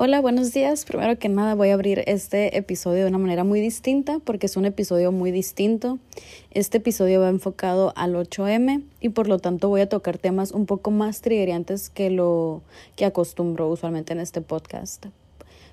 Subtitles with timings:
[0.00, 0.84] Hola, buenos días.
[0.84, 4.56] Primero que nada voy a abrir este episodio de una manera muy distinta porque es
[4.56, 5.98] un episodio muy distinto.
[6.52, 10.66] Este episodio va enfocado al 8M y por lo tanto voy a tocar temas un
[10.66, 12.62] poco más triggeriantes que lo
[12.94, 15.06] que acostumbro usualmente en este podcast.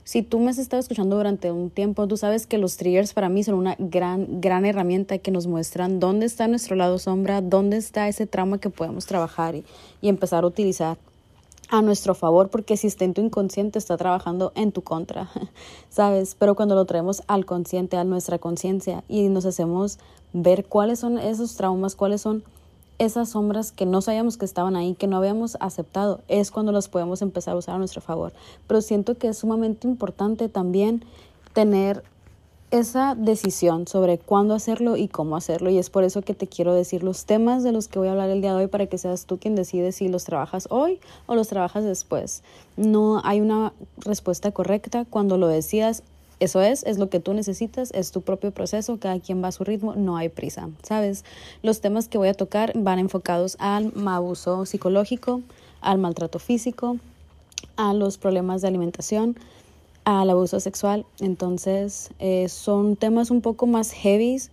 [0.04, 3.30] Si tú me has estado escuchando durante un tiempo, tú sabes que los triggers para
[3.30, 7.78] mí son una gran, gran herramienta que nos muestran dónde está nuestro lado sombra, dónde
[7.78, 9.64] está ese trauma que podemos trabajar y,
[10.02, 10.98] y empezar a utilizar
[11.70, 15.30] a nuestro favor porque si está en tu inconsciente está trabajando en tu contra,
[15.90, 16.36] ¿sabes?
[16.38, 20.00] Pero cuando lo traemos al consciente, a nuestra conciencia y nos hacemos
[20.34, 22.44] ver cuáles son esos traumas, cuáles son
[22.98, 26.88] esas sombras que no sabíamos que estaban ahí, que no habíamos aceptado, es cuando los
[26.88, 28.32] podemos empezar a usar a nuestro favor.
[28.68, 31.04] Pero siento que es sumamente importante también
[31.54, 32.04] tener
[32.72, 35.70] esa decisión sobre cuándo hacerlo y cómo hacerlo.
[35.70, 38.12] Y es por eso que te quiero decir los temas de los que voy a
[38.12, 41.00] hablar el día de hoy para que seas tú quien decide si los trabajas hoy
[41.26, 42.44] o los trabajas después.
[42.76, 45.06] No hay una respuesta correcta.
[45.10, 46.04] Cuando lo decidas,
[46.40, 49.52] eso es, es lo que tú necesitas, es tu propio proceso, cada quien va a
[49.54, 51.24] su ritmo, no hay prisa, ¿sabes?
[51.64, 55.42] Los temas que voy a tocar van enfocados al abuso psicológico,
[55.80, 56.98] al maltrato físico,
[57.78, 59.38] a los problemas de alimentación,
[60.06, 61.06] al abuso sexual.
[61.20, 64.52] Entonces, eh, son temas un poco más heavies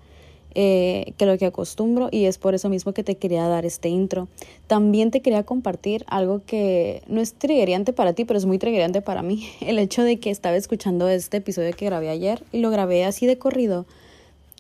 [0.55, 3.89] eh, que lo que acostumbro y es por eso mismo que te quería dar este
[3.89, 4.28] intro.
[4.67, 9.00] También te quería compartir algo que no es triggeriante para ti, pero es muy triggeriante
[9.00, 9.48] para mí.
[9.61, 13.27] El hecho de que estaba escuchando este episodio que grabé ayer y lo grabé así
[13.27, 13.86] de corrido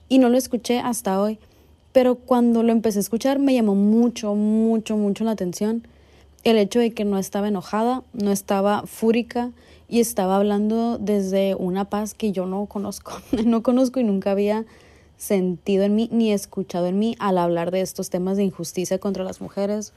[0.08, 1.38] y no lo escuché hasta hoy.
[1.92, 5.86] Pero cuando lo empecé a escuchar me llamó mucho, mucho, mucho la atención
[6.44, 9.52] el hecho de que no estaba enojada, no estaba fúrica,
[9.92, 13.12] y estaba hablando desde una paz que yo no conozco,
[13.44, 14.64] no conozco y nunca había
[15.18, 19.22] sentido en mí ni escuchado en mí al hablar de estos temas de injusticia contra
[19.22, 19.92] las mujeres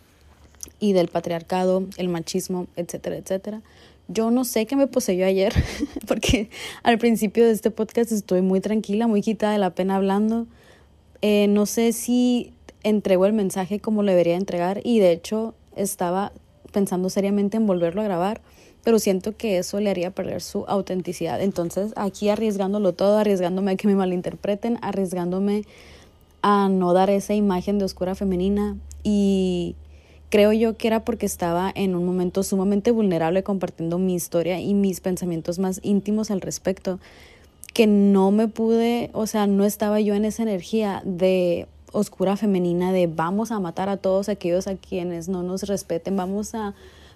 [0.81, 3.61] y del patriarcado, el machismo, etcétera, etcétera.
[4.09, 5.53] Yo no sé qué me poseyó ayer,
[6.09, 6.49] porque
[6.83, 10.45] al principio de este podcast estoy muy tranquila, muy quitada de la pena hablando.
[11.21, 12.51] Eh, no sé si
[12.83, 16.33] entrego el mensaje como lo debería entregar y de hecho estaba
[16.73, 18.41] pensando seriamente en volverlo a grabar
[18.85, 21.41] pero siento que eso le haría perder su autenticidad.
[21.41, 25.63] Entonces, aquí arriesgándolo todo, arriesgándome a que me malinterpreten, arriesgándome
[26.43, 29.75] a no dar esa imagen de oscura femenina y
[30.29, 34.75] creo yo que era porque estaba en un momento sumamente vulnerable compartiendo mi historia y
[34.75, 36.99] mis pensamientos más íntimos al respecto,
[37.73, 42.91] que no me pude, o sea, no estaba yo en esa energía de oscura femenina
[42.91, 46.75] de vamos a matar a todos aquellos a quienes no nos respeten, vamos a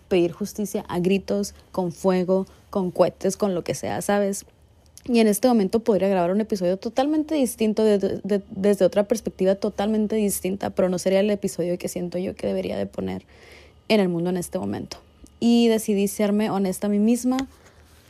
[0.09, 4.45] pedir justicia a gritos, con fuego, con cohetes, con lo que sea, ¿sabes?
[5.05, 10.71] Y en este momento podría grabar un episodio totalmente distinto, desde otra perspectiva totalmente distinta,
[10.71, 13.23] pero no sería el episodio que siento yo que debería de poner
[13.87, 14.97] en el mundo en este momento.
[15.39, 17.37] Y decidí serme honesta a mí misma,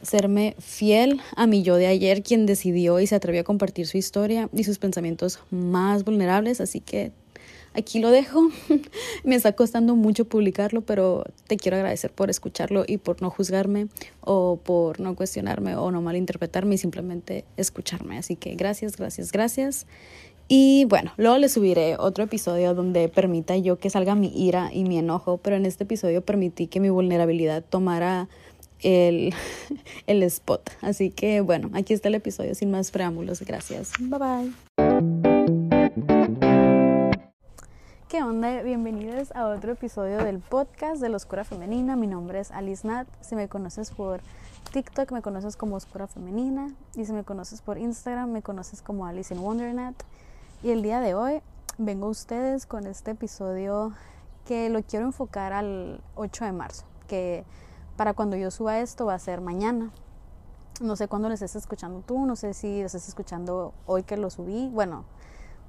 [0.02, 3.98] serme fiel a mi yo de ayer, quien decidió y se atrevió a compartir su
[3.98, 7.12] historia y sus pensamientos más vulnerables, así que
[7.74, 8.50] aquí lo dejo.
[9.24, 13.88] Me está costando mucho publicarlo, pero te quiero agradecer por escucharlo y por no juzgarme
[14.22, 18.18] o por no cuestionarme o no malinterpretarme y simplemente escucharme.
[18.18, 19.88] Así que gracias, gracias, gracias.
[20.52, 24.84] Y bueno, luego le subiré otro episodio donde permita yo que salga mi ira y
[24.84, 28.28] mi enojo, pero en este episodio permití que mi vulnerabilidad tomara
[28.81, 29.31] el,
[30.07, 30.72] el spot.
[30.81, 33.41] Así que bueno, aquí está el episodio sin más preámbulos.
[33.41, 33.91] Gracias.
[34.00, 35.28] Bye bye.
[38.09, 38.64] ¿Qué onda?
[38.64, 41.96] Bienvenidos a otro episodio del podcast de la Oscura Femenina.
[41.96, 43.08] Mi nombre es Alice Nat.
[43.22, 44.22] Si me conoces por
[44.74, 46.74] TikTok, me conoces como Oscura Femenina.
[46.96, 49.94] Y si me conoces por Instagram, me conoces como Alice in Wondernat.
[50.64, 51.44] Y el día de hoy
[51.78, 53.94] vengo a ustedes con este episodio
[54.44, 56.86] que lo quiero enfocar al 8 de marzo.
[57.08, 57.46] Que
[57.96, 59.92] para cuando yo suba esto va a ser mañana.
[60.81, 64.18] No sé cuándo lo estés escuchando tú, no sé si lo estás escuchando hoy que
[64.18, 64.68] lo subí.
[64.69, 65.06] Bueno,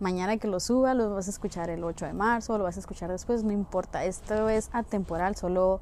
[0.00, 2.80] mañana que lo suba, lo vas a escuchar el 8 de marzo, lo vas a
[2.80, 5.80] escuchar después, no importa, esto es atemporal, solo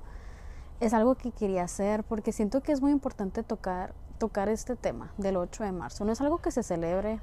[0.81, 5.13] es algo que quería hacer porque siento que es muy importante tocar, tocar este tema
[5.17, 6.05] del 8 de marzo.
[6.05, 7.21] No es algo que se celebre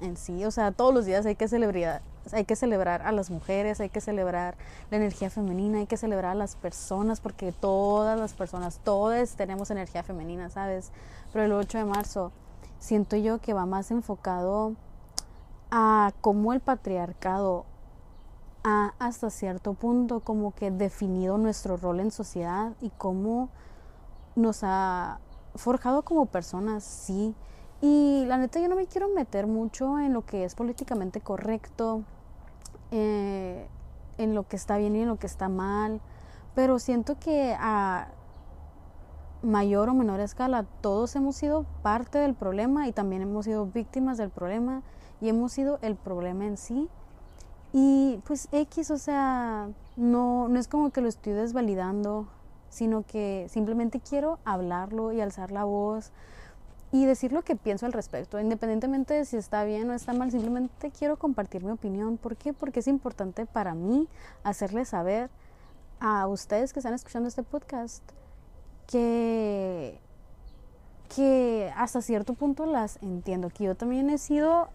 [0.00, 2.02] en sí, o sea, todos los días hay que celebrar,
[2.32, 4.56] hay que celebrar a las mujeres, hay que celebrar
[4.90, 9.70] la energía femenina, hay que celebrar a las personas porque todas las personas, todas tenemos
[9.70, 10.92] energía femenina, ¿sabes?
[11.32, 12.32] Pero el 8 de marzo
[12.78, 14.74] siento yo que va más enfocado
[15.70, 17.64] a cómo el patriarcado
[18.64, 23.50] ha hasta cierto punto como que definido nuestro rol en sociedad y cómo
[24.36, 25.20] nos ha
[25.54, 27.34] forjado como personas, sí.
[27.80, 32.02] Y la neta yo no me quiero meter mucho en lo que es políticamente correcto,
[32.90, 33.68] eh,
[34.16, 36.00] en lo que está bien y en lo que está mal,
[36.54, 38.08] pero siento que a
[39.42, 44.18] mayor o menor escala, todos hemos sido parte del problema y también hemos sido víctimas
[44.18, 44.82] del problema
[45.20, 46.88] y hemos sido el problema en sí.
[47.72, 52.26] Y pues X, o sea, no, no es como que lo estoy desvalidando,
[52.70, 56.12] sino que simplemente quiero hablarlo y alzar la voz
[56.90, 60.30] y decir lo que pienso al respecto, independientemente de si está bien o está mal,
[60.30, 62.16] simplemente quiero compartir mi opinión.
[62.16, 62.54] ¿Por qué?
[62.54, 64.08] Porque es importante para mí
[64.42, 65.30] hacerles saber
[66.00, 68.02] a ustedes que están escuchando este podcast
[68.86, 70.00] que,
[71.14, 74.70] que hasta cierto punto las entiendo, que yo también he sido,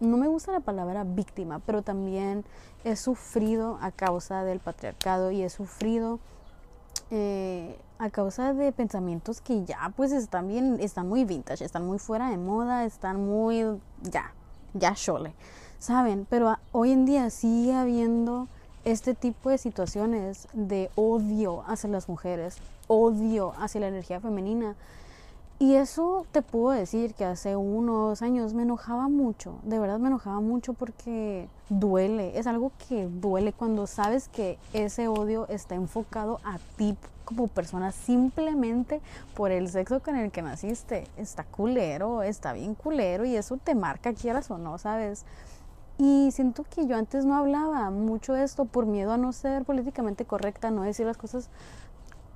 [0.00, 2.44] no me gusta la palabra víctima, pero también
[2.84, 6.18] he sufrido a causa del patriarcado y he sufrido
[7.10, 11.98] eh, a causa de pensamientos que ya pues están bien, están muy vintage, están muy
[11.98, 13.64] fuera de moda, están muy
[14.02, 14.32] ya,
[14.74, 15.34] ya chole,
[15.78, 16.26] ¿saben?
[16.28, 18.48] Pero hoy en día sigue habiendo
[18.84, 24.76] este tipo de situaciones de odio hacia las mujeres, odio hacia la energía femenina,
[25.58, 30.08] y eso te puedo decir que hace unos años me enojaba mucho, de verdad me
[30.08, 36.40] enojaba mucho porque duele, es algo que duele cuando sabes que ese odio está enfocado
[36.44, 39.00] a ti como persona simplemente
[39.34, 41.08] por el sexo con el que naciste.
[41.18, 45.26] Está culero, está bien culero y eso te marca quieras o no, ¿sabes?
[45.98, 49.64] Y siento que yo antes no hablaba mucho de esto por miedo a no ser
[49.64, 51.48] políticamente correcta, no decir las cosas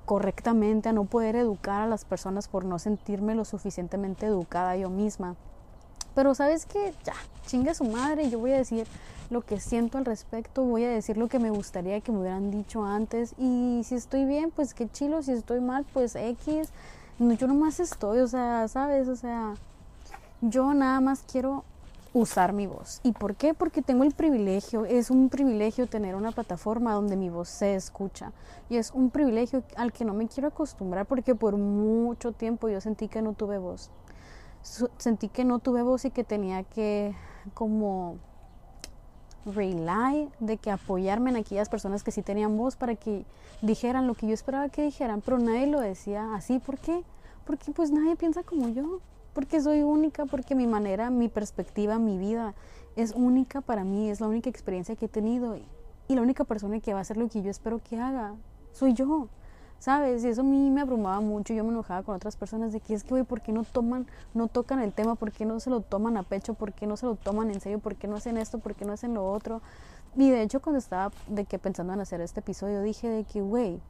[0.05, 4.89] correctamente, a no poder educar a las personas por no sentirme lo suficientemente educada yo
[4.89, 5.35] misma.
[6.15, 7.13] Pero sabes que ya,
[7.45, 8.85] chinga su madre, yo voy a decir
[9.29, 12.51] lo que siento al respecto, voy a decir lo que me gustaría que me hubieran
[12.51, 16.69] dicho antes y si estoy bien, pues qué chilo, si estoy mal, pues X.
[17.17, 19.53] No, yo nomás estoy, o sea, sabes, o sea,
[20.41, 21.63] yo nada más quiero
[22.13, 22.99] usar mi voz.
[23.03, 23.53] ¿Y por qué?
[23.53, 28.33] Porque tengo el privilegio, es un privilegio tener una plataforma donde mi voz se escucha.
[28.69, 32.81] Y es un privilegio al que no me quiero acostumbrar porque por mucho tiempo yo
[32.81, 33.91] sentí que no tuve voz.
[34.97, 37.15] Sentí que no tuve voz y que tenía que
[37.53, 38.17] como
[39.45, 43.25] rely de que apoyarme en aquellas personas que sí tenían voz para que
[43.63, 46.59] dijeran lo que yo esperaba que dijeran, pero nadie lo decía así.
[46.59, 47.03] ¿Por qué?
[47.45, 48.99] Porque pues nadie piensa como yo
[49.33, 52.53] porque soy única, porque mi manera, mi perspectiva, mi vida
[52.95, 55.57] es única para mí, es la única experiencia que he tenido
[56.07, 58.35] y la única persona que va a hacer lo que yo espero que haga
[58.71, 59.27] soy yo.
[59.79, 60.23] ¿Sabes?
[60.23, 61.55] Y eso a mí me abrumaba mucho.
[61.55, 64.05] Yo me enojaba con otras personas de que es que, güey, ¿por qué no toman,
[64.35, 65.15] no tocan el tema?
[65.15, 66.53] ¿Por qué no se lo toman a pecho?
[66.53, 67.79] ¿Por qué no se lo toman en serio?
[67.79, 68.59] ¿Por qué no hacen esto?
[68.59, 69.63] ¿Por qué no hacen lo otro?
[70.15, 73.41] Y de hecho, cuando estaba de que pensando en hacer este episodio, dije de que,
[73.41, 73.81] güey,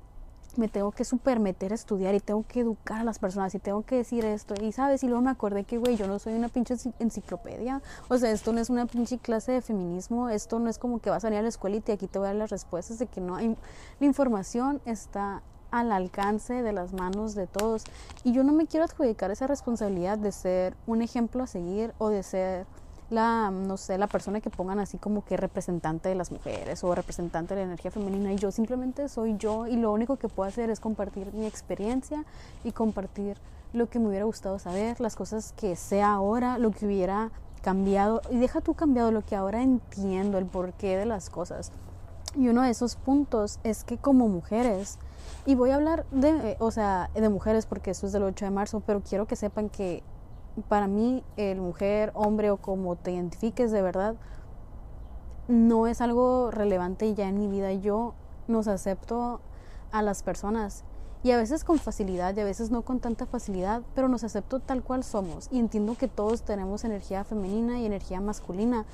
[0.57, 3.59] me tengo que super meter a estudiar y tengo que educar a las personas y
[3.59, 4.53] tengo que decir esto.
[4.61, 7.81] Y sabes, y luego me acordé que, güey, yo no soy una pinche enciclopedia.
[8.09, 10.29] O sea, esto no es una pinche clase de feminismo.
[10.29, 12.19] Esto no es como que vas a venir a la escuela y te, aquí te
[12.19, 13.55] voy a dar las respuestas de que no hay.
[13.99, 17.83] La información está al alcance de las manos de todos.
[18.23, 22.09] Y yo no me quiero adjudicar esa responsabilidad de ser un ejemplo a seguir o
[22.09, 22.65] de ser
[23.11, 26.95] la, no sé, la persona que pongan así como que representante de las mujeres o
[26.95, 30.47] representante de la energía femenina y yo simplemente soy yo y lo único que puedo
[30.47, 32.25] hacer es compartir mi experiencia
[32.63, 33.37] y compartir
[33.73, 37.31] lo que me hubiera gustado saber, las cosas que sé ahora, lo que hubiera
[37.61, 41.71] cambiado y deja tú cambiado lo que ahora entiendo, el porqué de las cosas.
[42.37, 44.97] Y uno de esos puntos es que como mujeres,
[45.45, 48.51] y voy a hablar de, o sea, de mujeres porque eso es del 8 de
[48.51, 50.01] marzo, pero quiero que sepan que
[50.67, 54.15] para mí, el mujer, hombre o como te identifiques de verdad,
[55.47, 57.71] no es algo relevante ya en mi vida.
[57.73, 58.13] Yo
[58.47, 59.41] nos acepto
[59.91, 60.83] a las personas
[61.23, 64.59] y a veces con facilidad y a veces no con tanta facilidad, pero nos acepto
[64.59, 68.85] tal cual somos y entiendo que todos tenemos energía femenina y energía masculina.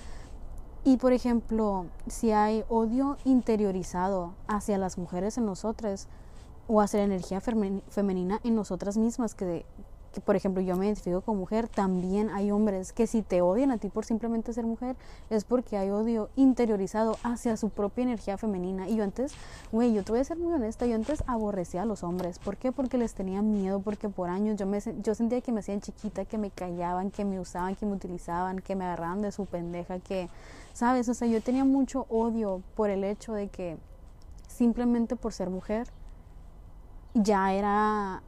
[0.83, 6.07] Y por ejemplo, si hay odio interiorizado hacia las mujeres en nosotras
[6.67, 9.65] o hacia la energía femenina en nosotras mismas, que
[10.21, 13.77] por ejemplo yo me identifico como mujer, también hay hombres que si te odian a
[13.77, 14.95] ti por simplemente ser mujer,
[15.29, 18.87] es porque hay odio interiorizado hacia su propia energía femenina.
[18.87, 19.33] Y yo antes,
[19.71, 22.39] güey, yo te voy a ser muy honesta, yo antes aborrecía a los hombres.
[22.39, 22.71] ¿Por qué?
[22.71, 26.25] Porque les tenía miedo, porque por años yo, me, yo sentía que me hacían chiquita,
[26.25, 29.99] que me callaban, que me usaban, que me utilizaban, que me agarraban de su pendeja,
[29.99, 30.29] que,
[30.73, 31.09] ¿sabes?
[31.09, 33.77] O sea, yo tenía mucho odio por el hecho de que
[34.47, 35.87] simplemente por ser mujer
[37.13, 38.21] ya era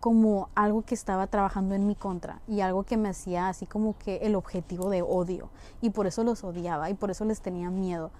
[0.00, 3.96] como algo que estaba trabajando en mi contra y algo que me hacía así como
[3.98, 5.50] que el objetivo de odio
[5.82, 8.10] y por eso los odiaba y por eso les tenía miedo.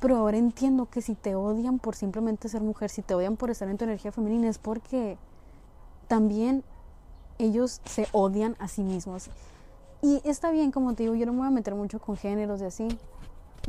[0.00, 3.50] Pero ahora entiendo que si te odian por simplemente ser mujer, si te odian por
[3.50, 5.16] estar en tu energía femenina es porque
[6.08, 6.64] también
[7.38, 9.30] ellos se odian a sí mismos.
[10.02, 12.60] Y está bien, como te digo, yo no me voy a meter mucho con géneros
[12.60, 12.88] y así,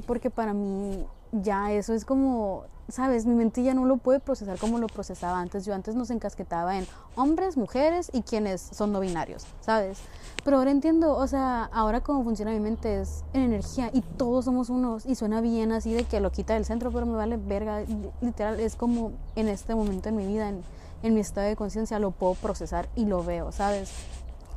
[0.06, 4.80] porque para mí ya eso es como sabes, mi mente no lo puede procesar como
[4.80, 5.66] lo procesaba antes.
[5.66, 10.00] Yo antes nos encasquetaba en hombres, mujeres y quienes son no binarios, ¿sabes?
[10.44, 14.46] Pero ahora entiendo, o sea, ahora cómo funciona mi mente es en energía y todos
[14.46, 17.38] somos unos y suena bien así de que lo quita del centro, pero me vale
[17.38, 17.84] verga.
[18.22, 22.12] Literal, es como en este momento en mi vida, en mi estado de conciencia, lo
[22.12, 23.92] puedo procesar y lo veo, ¿sabes?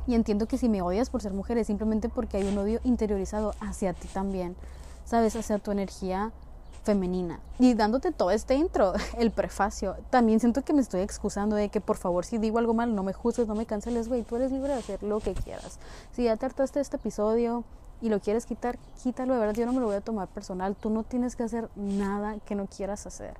[0.07, 2.79] Y entiendo que si me odias por ser mujer es simplemente porque hay un odio
[2.83, 4.55] interiorizado hacia ti también,
[5.05, 5.35] ¿sabes?
[5.35, 6.31] Hacia tu energía
[6.83, 7.39] femenina.
[7.59, 11.81] Y dándote todo este intro, el prefacio, también siento que me estoy excusando de que
[11.81, 14.51] por favor si digo algo mal no me juzgues, no me canceles, güey, tú eres
[14.51, 15.79] libre de hacer lo que quieras.
[16.11, 17.63] Si ya trataste este episodio
[18.01, 20.75] y lo quieres quitar, quítalo, de verdad yo no me lo voy a tomar personal,
[20.75, 23.35] tú no tienes que hacer nada que no quieras hacer.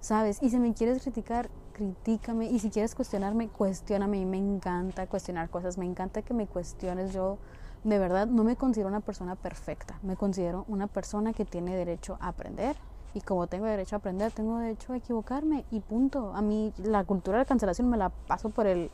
[0.00, 0.38] ¿Sabes?
[0.42, 2.46] Y si me quieres criticar, critícame.
[2.46, 4.18] Y si quieres cuestionarme, cuestioname.
[4.18, 5.76] Y me encanta cuestionar cosas.
[5.76, 7.12] Me encanta que me cuestiones.
[7.12, 7.36] Yo
[7.84, 12.18] de verdad no me considero una persona perfecta, me considero una persona que tiene derecho
[12.20, 12.76] a aprender
[13.14, 16.32] y como tengo derecho a aprender, tengo derecho a equivocarme y punto.
[16.34, 18.90] A mí la cultura de cancelación me la paso por el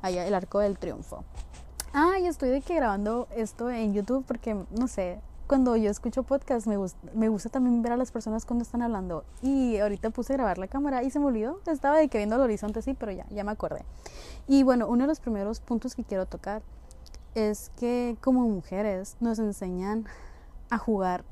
[0.00, 1.24] allá el arco del triunfo.
[1.92, 6.22] Ah, y estoy de que grabando esto en YouTube porque no sé, cuando yo escucho
[6.22, 9.24] podcast me gusta, me gusta también ver a las personas cuando están hablando.
[9.42, 11.58] Y ahorita puse a grabar la cámara y se me olvidó.
[11.66, 13.84] Estaba de que viendo el horizonte, sí, pero ya, ya me acordé.
[14.46, 16.62] Y bueno, uno de los primeros puntos que quiero tocar
[17.38, 20.06] es que como mujeres nos enseñan
[20.70, 21.24] a jugar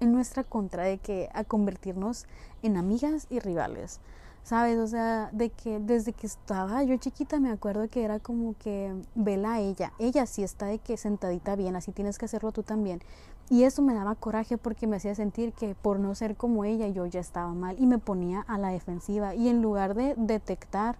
[0.00, 2.26] en nuestra contra, de que a convertirnos
[2.62, 4.00] en amigas y rivales.
[4.42, 4.78] ¿Sabes?
[4.78, 8.94] O sea, de que desde que estaba yo chiquita me acuerdo que era como que
[9.14, 9.92] vela a ella.
[9.98, 13.02] Ella sí está de que sentadita bien, así tienes que hacerlo tú también.
[13.50, 16.88] Y eso me daba coraje porque me hacía sentir que por no ser como ella
[16.88, 19.34] yo ya estaba mal y me ponía a la defensiva.
[19.34, 20.96] Y en lugar de detectar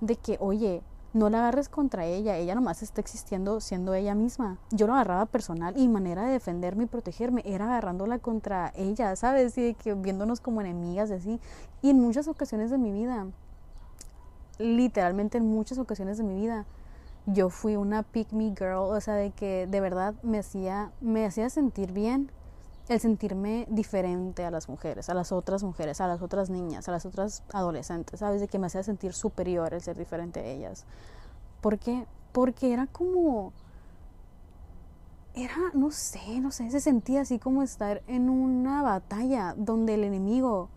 [0.00, 0.82] de que, oye,
[1.16, 4.58] no la agarres contra ella, ella nomás está existiendo siendo ella misma.
[4.70, 9.56] Yo lo agarraba personal y manera de defenderme y protegerme era agarrándola contra ella, ¿sabes?
[9.56, 11.40] Y que viéndonos como enemigas así.
[11.80, 13.26] Y en muchas ocasiones de mi vida,
[14.58, 16.66] literalmente en muchas ocasiones de mi vida,
[17.24, 21.24] yo fui una pick me girl, o sea, de que de verdad me hacía, me
[21.24, 22.30] hacía sentir bien
[22.88, 26.92] el sentirme diferente a las mujeres, a las otras mujeres, a las otras niñas, a
[26.92, 28.40] las otras adolescentes, ¿sabes?
[28.40, 30.84] De que me hacía sentir superior el ser diferente a ellas.
[31.60, 32.06] ¿Por qué?
[32.32, 33.52] Porque era como...
[35.34, 40.04] Era, no sé, no sé, se sentía así como estar en una batalla donde el
[40.04, 40.70] enemigo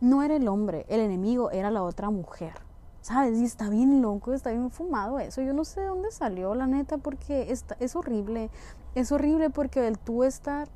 [0.00, 2.52] no era el hombre, el enemigo era la otra mujer.
[3.00, 3.38] ¿Sabes?
[3.38, 5.40] Y está bien loco, está bien fumado eso.
[5.40, 8.50] Yo no sé de dónde salió, la neta, porque está, es horrible.
[8.94, 10.68] Es horrible porque el tú estar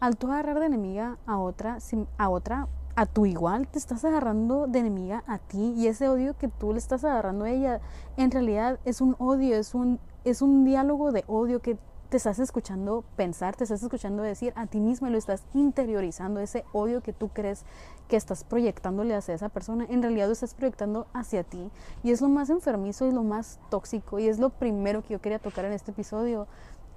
[0.00, 1.78] al tú agarrar de enemiga a otra,
[2.18, 6.36] a otra, a tu igual, te estás agarrando de enemiga a ti y ese odio
[6.36, 7.80] que tú le estás agarrando a ella,
[8.16, 11.78] en realidad es un odio, es un, es un diálogo de odio que
[12.10, 16.40] te estás escuchando pensar, te estás escuchando decir a ti mismo y lo estás interiorizando,
[16.40, 17.64] ese odio que tú crees
[18.08, 21.70] que estás proyectándole hacia esa persona, en realidad lo estás proyectando hacia ti.
[22.02, 25.20] Y es lo más enfermizo y lo más tóxico y es lo primero que yo
[25.20, 26.48] quería tocar en este episodio,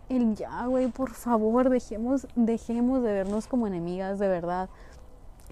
[0.10, 4.70] el ya, güey, por favor, dejemos, dejemos de vernos como enemigas, de verdad.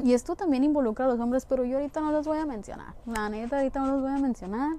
[0.03, 2.95] Y esto también involucra a los hombres, pero yo ahorita no los voy a mencionar.
[3.05, 4.77] La neta, ahorita no los voy a mencionar.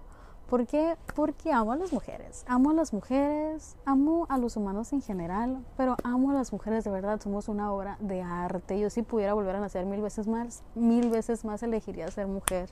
[0.48, 0.96] ¿Por qué?
[1.14, 2.44] Porque amo a las mujeres.
[2.46, 6.84] Amo a las mujeres, amo a los humanos en general, pero amo a las mujeres
[6.84, 7.20] de verdad.
[7.22, 8.78] Somos una obra de arte.
[8.78, 12.68] Yo si pudiera volver a nacer mil veces más, mil veces más elegiría ser mujer.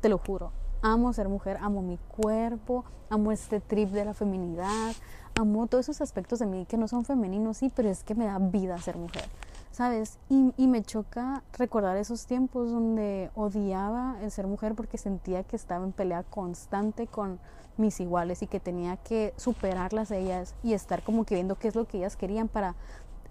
[0.00, 0.52] Te lo juro.
[0.82, 4.92] Amo ser mujer, amo mi cuerpo, amo este trip de la feminidad,
[5.40, 8.26] amo todos esos aspectos de mí que no son femeninos, sí, pero es que me
[8.26, 9.24] da vida ser mujer,
[9.72, 10.18] ¿sabes?
[10.28, 15.56] Y, y me choca recordar esos tiempos donde odiaba el ser mujer porque sentía que
[15.56, 17.38] estaba en pelea constante con
[17.76, 21.74] mis iguales y que tenía que superarlas ellas y estar como que viendo qué es
[21.74, 22.74] lo que ellas querían para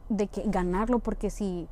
[0.10, 1.68] de que ganarlo porque si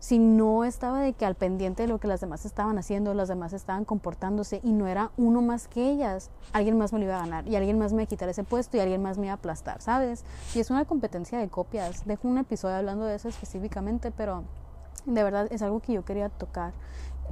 [0.00, 3.28] si no estaba de que al pendiente de lo que las demás estaban haciendo, las
[3.28, 7.16] demás estaban comportándose y no era uno más que ellas, alguien más me lo iba
[7.16, 9.26] a ganar y alguien más me iba a quitar ese puesto y alguien más me
[9.26, 10.24] iba a aplastar, ¿sabes?
[10.54, 12.06] Y es una competencia de copias.
[12.06, 14.42] Dejo un episodio hablando de eso específicamente, pero
[15.04, 16.72] de verdad es algo que yo quería tocar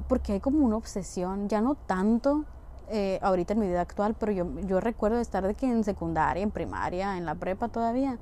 [0.07, 2.45] porque hay como una obsesión, ya no tanto
[2.91, 6.41] eh, ahorita en mi vida actual, pero yo, yo recuerdo estar de que en secundaria,
[6.41, 8.17] en primaria, en la prepa todavía,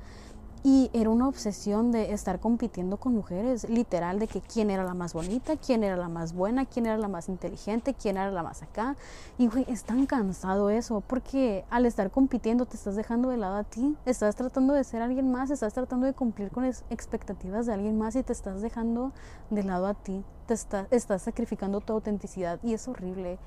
[0.64, 4.94] y era una obsesión de estar compitiendo con mujeres, literal, de que quién era la
[4.94, 8.44] más bonita, quién era la más buena, quién era la más inteligente, quién era la
[8.44, 8.96] más acá.
[9.38, 13.56] Y güey, es tan cansado eso, porque al estar compitiendo te estás dejando de lado
[13.56, 17.66] a ti, estás tratando de ser alguien más, estás tratando de cumplir con las expectativas
[17.66, 19.12] de alguien más y te estás dejando
[19.50, 23.38] de lado a ti, te estás sacrificando tu autenticidad y es horrible.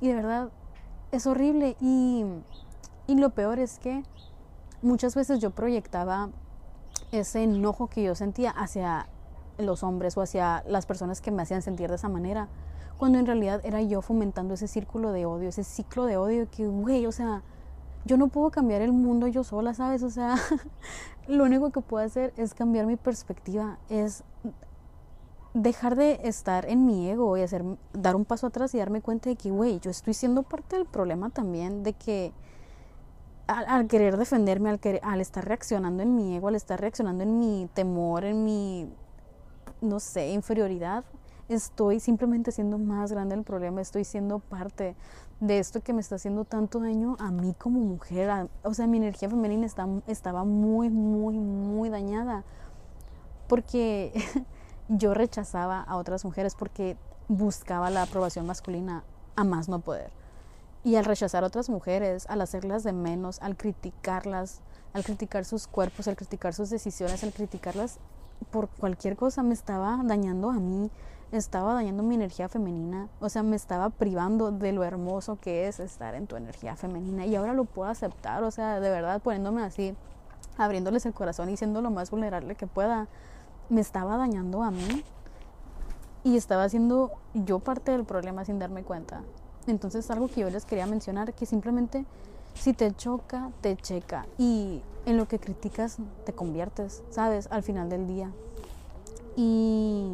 [0.00, 0.50] Y de verdad,
[1.12, 1.76] es horrible.
[1.80, 2.24] Y,
[3.06, 4.02] y lo peor es que
[4.82, 6.30] muchas veces yo proyectaba
[7.12, 9.08] ese enojo que yo sentía hacia
[9.58, 12.48] los hombres o hacia las personas que me hacían sentir de esa manera.
[12.98, 16.66] Cuando en realidad era yo fomentando ese círculo de odio, ese ciclo de odio que,
[16.66, 17.42] güey, o sea,
[18.04, 20.02] yo no puedo cambiar el mundo yo sola, ¿sabes?
[20.02, 20.36] O sea,
[21.28, 24.24] lo único que puedo hacer es cambiar mi perspectiva, es
[25.54, 29.30] dejar de estar en mi ego y hacer, dar un paso atrás y darme cuenta
[29.30, 32.32] de que, güey, yo estoy siendo parte del problema también, de que
[33.50, 38.24] al, querer defenderme, al, estar reaccionando en mi ego, al estar reaccionando en mi temor,
[38.24, 38.88] en mi,
[39.80, 41.04] no sé, inferioridad,
[41.48, 44.94] estoy simplemente siendo más grande el problema, estoy siendo parte
[45.40, 48.48] de esto que me está haciendo tanto daño a mí como mujer.
[48.62, 52.44] o sea, mi energía femenina está, estaba muy, muy, muy dañada
[53.48, 54.12] porque
[54.88, 56.96] yo rechazaba a otras mujeres porque
[57.28, 59.02] buscaba la aprobación masculina
[59.34, 60.19] a más no poder.
[60.82, 65.66] Y al rechazar a otras mujeres, al hacerlas de menos, al criticarlas, al criticar sus
[65.66, 67.98] cuerpos, al criticar sus decisiones, al criticarlas
[68.50, 70.90] por cualquier cosa, me estaba dañando a mí,
[71.32, 75.78] estaba dañando mi energía femenina, o sea, me estaba privando de lo hermoso que es
[75.78, 79.62] estar en tu energía femenina y ahora lo puedo aceptar, o sea, de verdad poniéndome
[79.62, 79.94] así,
[80.56, 83.06] abriéndoles el corazón y siendo lo más vulnerable que pueda,
[83.68, 85.04] me estaba dañando a mí
[86.24, 89.22] y estaba siendo yo parte del problema sin darme cuenta.
[89.66, 92.04] Entonces algo que yo les quería mencionar, que simplemente
[92.54, 94.26] si te choca, te checa.
[94.38, 97.48] Y en lo que criticas te conviertes, ¿sabes?
[97.50, 98.30] Al final del día.
[99.36, 100.12] Y,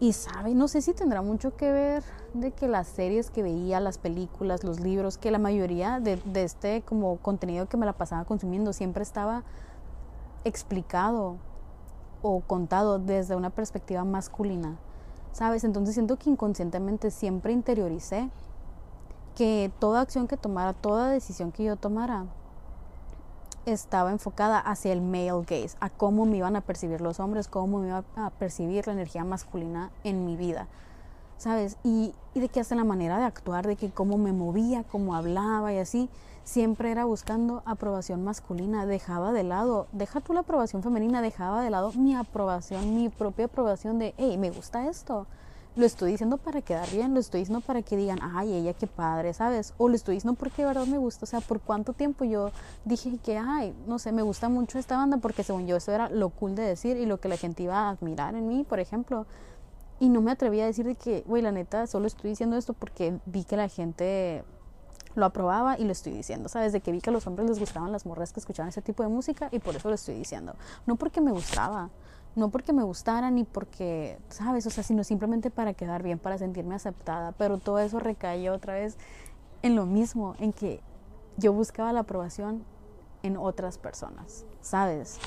[0.00, 2.02] y sabe, no sé si tendrá mucho que ver
[2.34, 6.44] de que las series que veía, las películas, los libros, que la mayoría de, de
[6.44, 9.42] este como contenido que me la pasaba consumiendo siempre estaba
[10.44, 11.36] explicado
[12.22, 14.76] o contado desde una perspectiva masculina.
[15.32, 15.64] ¿Sabes?
[15.64, 18.30] Entonces siento que inconscientemente siempre interioricé
[19.34, 22.26] que toda acción que tomara, toda decisión que yo tomara,
[23.66, 27.78] estaba enfocada hacia el male gaze, a cómo me iban a percibir los hombres, cómo
[27.78, 30.66] me iba a percibir la energía masculina en mi vida,
[31.38, 31.76] ¿sabes?
[31.84, 35.72] Y, de que hasta la manera de actuar, de que cómo me movía, cómo hablaba
[35.72, 36.08] y así,
[36.44, 41.70] siempre era buscando aprobación masculina, dejaba de lado, deja tú la aprobación femenina, dejaba de
[41.70, 45.26] lado mi aprobación, mi propia aprobación de, hey, me gusta esto.
[45.74, 48.86] Lo estoy diciendo para quedar bien, lo estoy diciendo para que digan, ay, ella qué
[48.86, 49.72] padre, ¿sabes?
[49.78, 52.50] O lo estoy diciendo porque de verdad me gusta, o sea, por cuánto tiempo yo
[52.84, 56.10] dije que, ay, no sé, me gusta mucho esta banda porque según yo eso era
[56.10, 58.80] lo cool de decir y lo que la gente iba a admirar en mí, por
[58.80, 59.26] ejemplo.
[59.98, 62.74] Y no me atreví a decir de que, güey, la neta, solo estoy diciendo esto
[62.74, 64.44] porque vi que la gente
[65.14, 66.72] lo aprobaba y lo estoy diciendo, ¿sabes?
[66.72, 69.02] De que vi que a los hombres les gustaban las morras que escuchaban ese tipo
[69.02, 70.54] de música y por eso lo estoy diciendo.
[70.86, 71.90] No porque me gustaba,
[72.34, 74.66] no porque me gustara ni porque, ¿sabes?
[74.66, 77.32] O sea, sino simplemente para quedar bien, para sentirme aceptada.
[77.32, 78.96] Pero todo eso recayó otra vez
[79.62, 80.80] en lo mismo, en que
[81.36, 82.64] yo buscaba la aprobación
[83.22, 85.18] en otras personas, ¿sabes?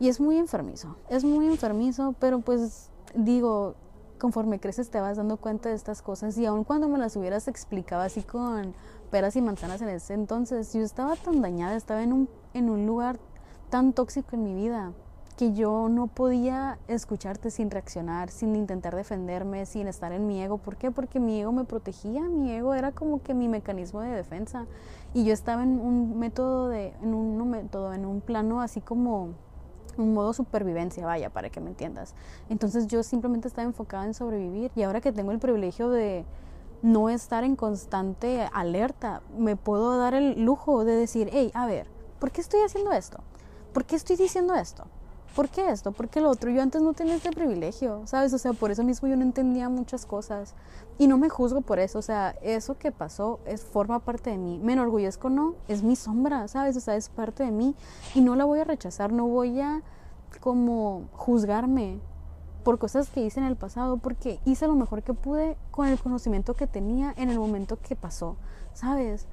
[0.00, 3.74] Y es muy enfermizo, es muy enfermizo, pero pues digo,
[4.18, 7.46] conforme creces te vas dando cuenta de estas cosas y aun cuando me las hubieras
[7.48, 8.74] explicado así con
[9.14, 12.84] peras y manzanas en ese entonces, yo estaba tan dañada, estaba en un, en un
[12.84, 13.20] lugar
[13.70, 14.90] tan tóxico en mi vida
[15.36, 20.58] que yo no podía escucharte sin reaccionar, sin intentar defenderme, sin estar en mi ego.
[20.58, 20.90] ¿Por qué?
[20.90, 24.66] Porque mi ego me protegía, mi ego era como que mi mecanismo de defensa.
[25.12, 29.28] Y yo estaba en un método de, en un método, en un plano así como
[29.96, 32.16] un modo supervivencia, vaya, para que me entiendas.
[32.48, 36.24] Entonces yo simplemente estaba enfocada en sobrevivir y ahora que tengo el privilegio de
[36.84, 41.86] no estar en constante alerta, me puedo dar el lujo de decir, hey, a ver,
[42.18, 43.20] ¿por qué estoy haciendo esto?
[43.72, 44.84] ¿Por qué estoy diciendo esto?
[45.34, 45.92] ¿Por qué esto?
[45.92, 46.50] ¿Por qué lo otro?
[46.50, 48.34] Yo antes no tenía este privilegio, ¿sabes?
[48.34, 50.54] O sea, por eso mismo yo no entendía muchas cosas.
[50.98, 54.36] Y no me juzgo por eso, o sea, eso que pasó es forma parte de
[54.36, 54.60] mí.
[54.62, 56.76] Me enorgullezco, no, es mi sombra, ¿sabes?
[56.76, 57.74] O sea, es parte de mí
[58.14, 59.82] y no la voy a rechazar, no voy a
[60.40, 61.98] como juzgarme
[62.64, 65.98] por cosas que hice en el pasado, porque hice lo mejor que pude con el
[65.98, 68.36] conocimiento que tenía en el momento que pasó,
[68.72, 69.26] ¿sabes?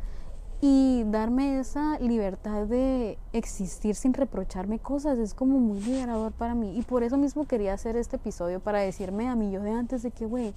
[0.59, 6.77] Y darme esa libertad de existir sin reprocharme cosas es como muy liberador para mí.
[6.77, 10.03] Y por eso mismo quería hacer este episodio, para decirme a mí yo de antes
[10.03, 10.53] de que, güey,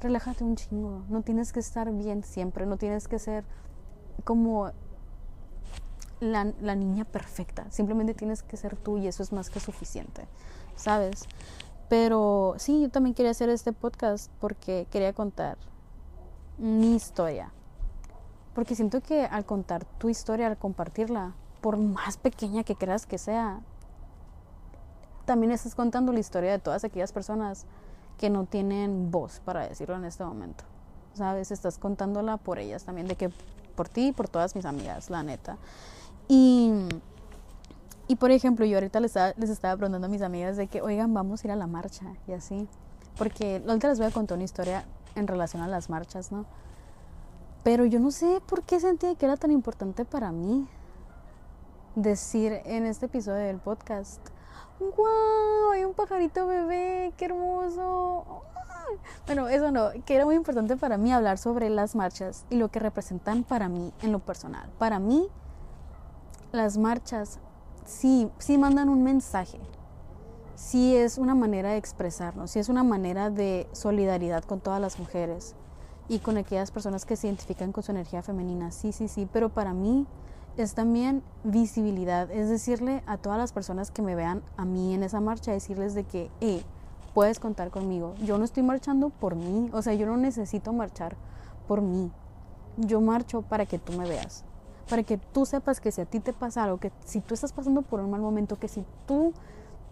[0.00, 3.44] relájate un chingo, no tienes que estar bien siempre, no tienes que ser
[4.24, 4.70] como
[6.20, 10.26] la, la niña perfecta, simplemente tienes que ser tú y eso es más que suficiente,
[10.76, 11.26] ¿sabes?
[11.92, 15.58] Pero sí, yo también quería hacer este podcast porque quería contar
[16.56, 17.52] mi historia.
[18.54, 23.18] Porque siento que al contar tu historia, al compartirla, por más pequeña que creas que
[23.18, 23.60] sea,
[25.26, 27.66] también estás contando la historia de todas aquellas personas
[28.16, 30.64] que no tienen voz para decirlo en este momento.
[31.12, 31.50] ¿Sabes?
[31.50, 33.28] Estás contándola por ellas también, de que
[33.76, 35.58] por ti y por todas mis amigas, la neta.
[36.26, 36.72] Y
[38.12, 40.82] Y por ejemplo, yo ahorita les estaba, les estaba preguntando a mis amigas de que,
[40.82, 42.68] oigan, vamos a ir a la marcha y así.
[43.16, 46.44] Porque ahorita les voy a contar una historia en relación a las marchas, ¿no?
[47.64, 50.68] Pero yo no sé por qué sentía que era tan importante para mí
[51.94, 54.20] decir en este episodio del podcast,
[54.78, 55.70] ¡Wow!
[55.72, 58.42] Hay un pajarito bebé, qué hermoso.
[59.24, 62.68] Bueno, eso no, que era muy importante para mí hablar sobre las marchas y lo
[62.68, 64.68] que representan para mí en lo personal.
[64.78, 65.28] Para mí,
[66.52, 67.38] las marchas
[67.84, 69.58] sí, sí mandan un mensaje,
[70.54, 74.98] sí es una manera de expresarnos, sí es una manera de solidaridad con todas las
[74.98, 75.54] mujeres
[76.08, 79.48] y con aquellas personas que se identifican con su energía femenina, sí, sí, sí, pero
[79.48, 80.06] para mí
[80.56, 85.02] es también visibilidad, es decirle a todas las personas que me vean a mí en
[85.02, 86.64] esa marcha, decirles de que, hey,
[87.14, 91.16] puedes contar conmigo, yo no estoy marchando por mí, o sea, yo no necesito marchar
[91.66, 92.10] por mí,
[92.76, 94.44] yo marcho para que tú me veas,
[94.88, 97.52] para que tú sepas que si a ti te pasa algo, que si tú estás
[97.52, 99.32] pasando por un mal momento, que si tú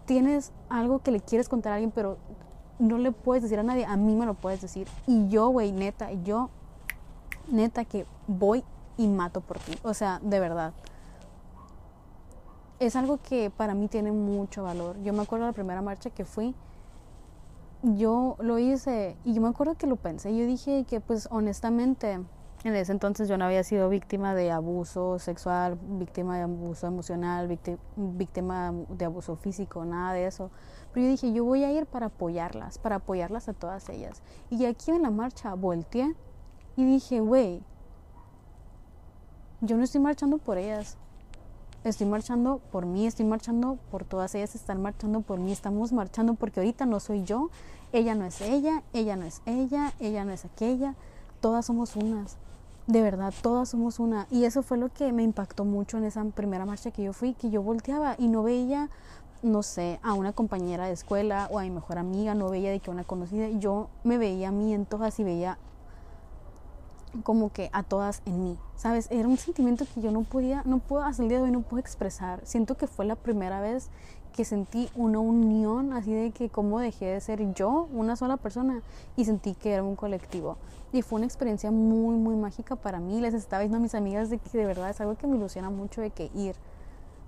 [0.05, 2.17] tienes algo que le quieres contar a alguien, pero
[2.79, 4.87] no le puedes decir a nadie, a mí me lo puedes decir.
[5.07, 6.49] Y yo, güey, neta, yo,
[7.47, 8.63] neta, que voy
[8.97, 9.77] y mato por ti.
[9.83, 10.73] O sea, de verdad.
[12.79, 15.01] Es algo que para mí tiene mucho valor.
[15.03, 16.55] Yo me acuerdo de la primera marcha que fui,
[17.83, 20.35] yo lo hice y yo me acuerdo que lo pensé.
[20.35, 22.19] Yo dije que pues honestamente
[22.63, 27.47] en ese entonces yo no había sido víctima de abuso sexual, víctima de abuso emocional,
[27.95, 30.51] víctima de abuso físico, nada de eso.
[30.93, 34.21] Pero yo dije, yo voy a ir para apoyarlas, para apoyarlas a todas ellas.
[34.49, 36.15] Y aquí en la marcha volteé
[36.75, 37.63] y dije, güey,
[39.61, 40.97] yo no estoy marchando por ellas.
[41.83, 46.35] Estoy marchando por mí, estoy marchando por todas ellas, están marchando por mí, estamos marchando
[46.35, 47.49] porque ahorita no soy yo,
[47.91, 50.95] ella no es ella, ella no es ella, ella no es aquella,
[51.39, 52.37] todas somos unas
[52.91, 54.27] de verdad, todas somos una.
[54.29, 57.33] Y eso fue lo que me impactó mucho en esa primera marcha que yo fui,
[57.33, 58.89] que yo volteaba y no veía,
[59.41, 62.79] no sé, a una compañera de escuela o a mi mejor amiga, no veía de
[62.79, 63.47] que una conocida.
[63.49, 65.57] Yo me veía a mí en todas y veía
[67.23, 69.07] como que a todas en mí, ¿sabes?
[69.11, 71.61] Era un sentimiento que yo no podía, no puedo, hasta el día de hoy no
[71.61, 72.41] puedo expresar.
[72.43, 73.89] Siento que fue la primera vez
[74.33, 78.81] que sentí una unión, así de que como dejé de ser yo, una sola persona,
[79.15, 80.57] y sentí que era un colectivo.
[80.93, 83.19] Y fue una experiencia muy, muy mágica para mí.
[83.19, 85.69] Les estaba diciendo a mis amigas de que de verdad es algo que me ilusiona
[85.69, 86.55] mucho de que ir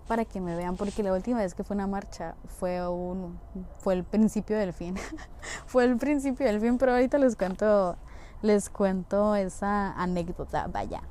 [0.07, 3.39] para que me vean, porque la última vez que fue una marcha fue un
[3.79, 4.95] fue el principio del fin.
[5.65, 7.95] fue el principio del fin, pero ahorita les cuento
[8.43, 11.01] les cuento esa anécdota, vaya.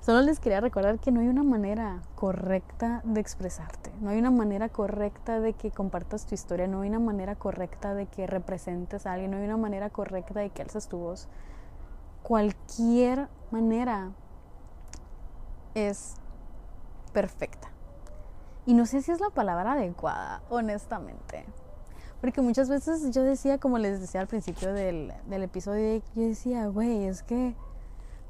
[0.00, 4.32] Solo les quería recordar que no hay una manera correcta de expresarte, no hay una
[4.32, 9.06] manera correcta de que compartas tu historia, no hay una manera correcta de que representes
[9.06, 11.28] a alguien, no hay una manera correcta de que alzas tu voz
[12.22, 14.12] cualquier manera
[15.74, 16.14] es
[17.12, 17.68] perfecta.
[18.66, 21.44] Y no sé si es la palabra adecuada, honestamente.
[22.20, 26.66] Porque muchas veces yo decía, como les decía al principio del, del episodio, yo decía,
[26.66, 27.54] güey, es que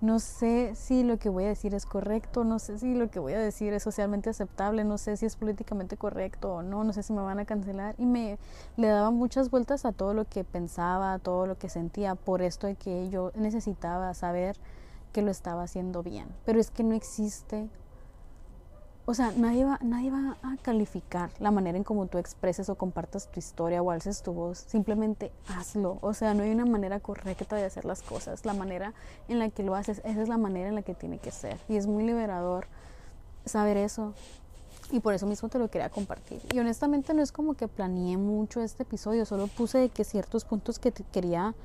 [0.01, 3.19] no sé si lo que voy a decir es correcto, no sé si lo que
[3.19, 6.95] voy a decir es socialmente aceptable, no sé si es políticamente correcto o no, no
[6.95, 7.95] sé si me van a cancelar.
[7.99, 8.39] Y me
[8.77, 12.41] le daba muchas vueltas a todo lo que pensaba, a todo lo que sentía, por
[12.41, 14.57] esto de que yo necesitaba saber
[15.13, 16.29] que lo estaba haciendo bien.
[16.47, 17.69] Pero es que no existe
[19.11, 22.77] o sea, nadie va, nadie va a calificar la manera en cómo tú expreses o
[22.77, 24.59] compartas tu historia o alces tu voz.
[24.59, 25.99] Simplemente hazlo.
[26.01, 28.47] O sea, no hay una manera correcta de hacer las cosas.
[28.47, 28.95] La manera
[29.27, 31.59] en la que lo haces, esa es la manera en la que tiene que ser.
[31.69, 32.69] Y es muy liberador
[33.45, 34.15] saber eso.
[34.93, 36.41] Y por eso mismo te lo quería compartir.
[36.53, 40.45] Y honestamente no es como que planeé mucho este episodio, solo puse de que ciertos
[40.45, 41.57] puntos que quería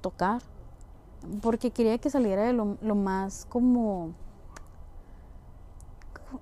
[0.00, 0.42] tocar.
[1.40, 4.12] Porque quería que saliera de lo, lo más como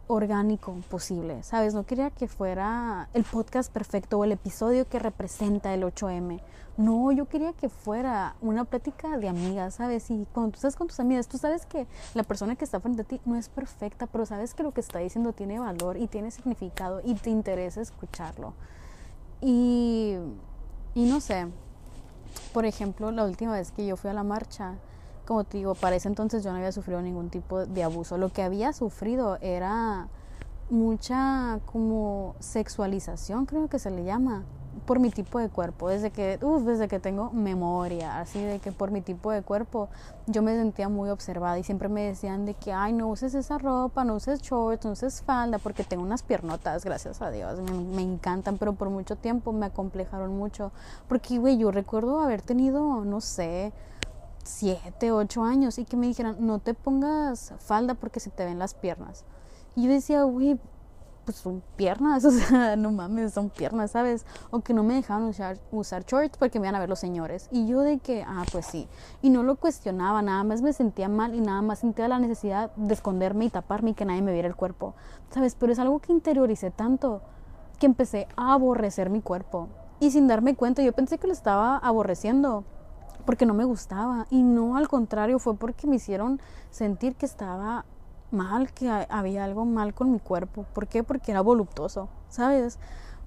[0.07, 1.75] orgánico posible, ¿sabes?
[1.75, 6.41] No quería que fuera el podcast perfecto o el episodio que representa el 8M.
[6.77, 10.11] No, yo quería que fuera una plática de amigas, ¿sabes?
[10.11, 13.03] Y cuando tú estás con tus amigas, tú sabes que la persona que está frente
[13.03, 16.07] a ti no es perfecta, pero sabes que lo que está diciendo tiene valor y
[16.07, 18.55] tiene significado y te interesa escucharlo.
[19.41, 20.17] Y,
[20.95, 21.49] y no sé,
[22.53, 24.77] por ejemplo, la última vez que yo fui a la marcha,
[25.31, 28.19] como te digo, para ese entonces yo no había sufrido ningún tipo de abuso.
[28.19, 30.09] Lo que había sufrido era
[30.71, 34.43] mucha como sexualización, creo que se le llama,
[34.87, 35.89] por mi tipo de cuerpo.
[35.89, 39.89] Desde que, desde que tengo memoria, así de que por mi tipo de cuerpo
[40.27, 43.57] yo me sentía muy observada y siempre me decían de que, ay, no uses esa
[43.57, 47.71] ropa, no uses shorts, no uses falda, porque tengo unas piernotas, gracias a Dios, me,
[47.71, 50.73] me encantan, pero por mucho tiempo me acomplejaron mucho.
[51.09, 53.73] Porque, güey, yo recuerdo haber tenido, no sé,
[54.51, 58.59] siete, ocho años y que me dijeran, no te pongas falda porque se te ven
[58.59, 59.25] las piernas.
[59.77, 60.59] Y yo decía, güey,
[61.25, 64.27] pues son piernas, o sea, no mames, son piernas, ¿sabes?
[64.51, 67.49] O que no me dejaban usar, usar shorts porque me iban a ver los señores.
[67.51, 68.89] Y yo de que, ah, pues sí.
[69.23, 72.75] Y no lo cuestionaba, nada más me sentía mal y nada más sentía la necesidad
[72.77, 74.95] de esconderme y taparme y que nadie me viera el cuerpo,
[75.31, 75.55] ¿sabes?
[75.55, 77.23] Pero es algo que interioricé tanto
[77.79, 79.69] que empecé a aborrecer mi cuerpo.
[80.01, 82.65] Y sin darme cuenta, yo pensé que lo estaba aborreciendo
[83.31, 84.27] porque no me gustaba.
[84.29, 86.41] Y no, al contrario, fue porque me hicieron
[86.73, 87.85] sentir que estaba
[88.33, 90.67] mal, que había algo mal con mi cuerpo.
[90.75, 91.05] ¿Por qué?
[91.05, 92.81] Porque era voluptuoso, ¿sabes?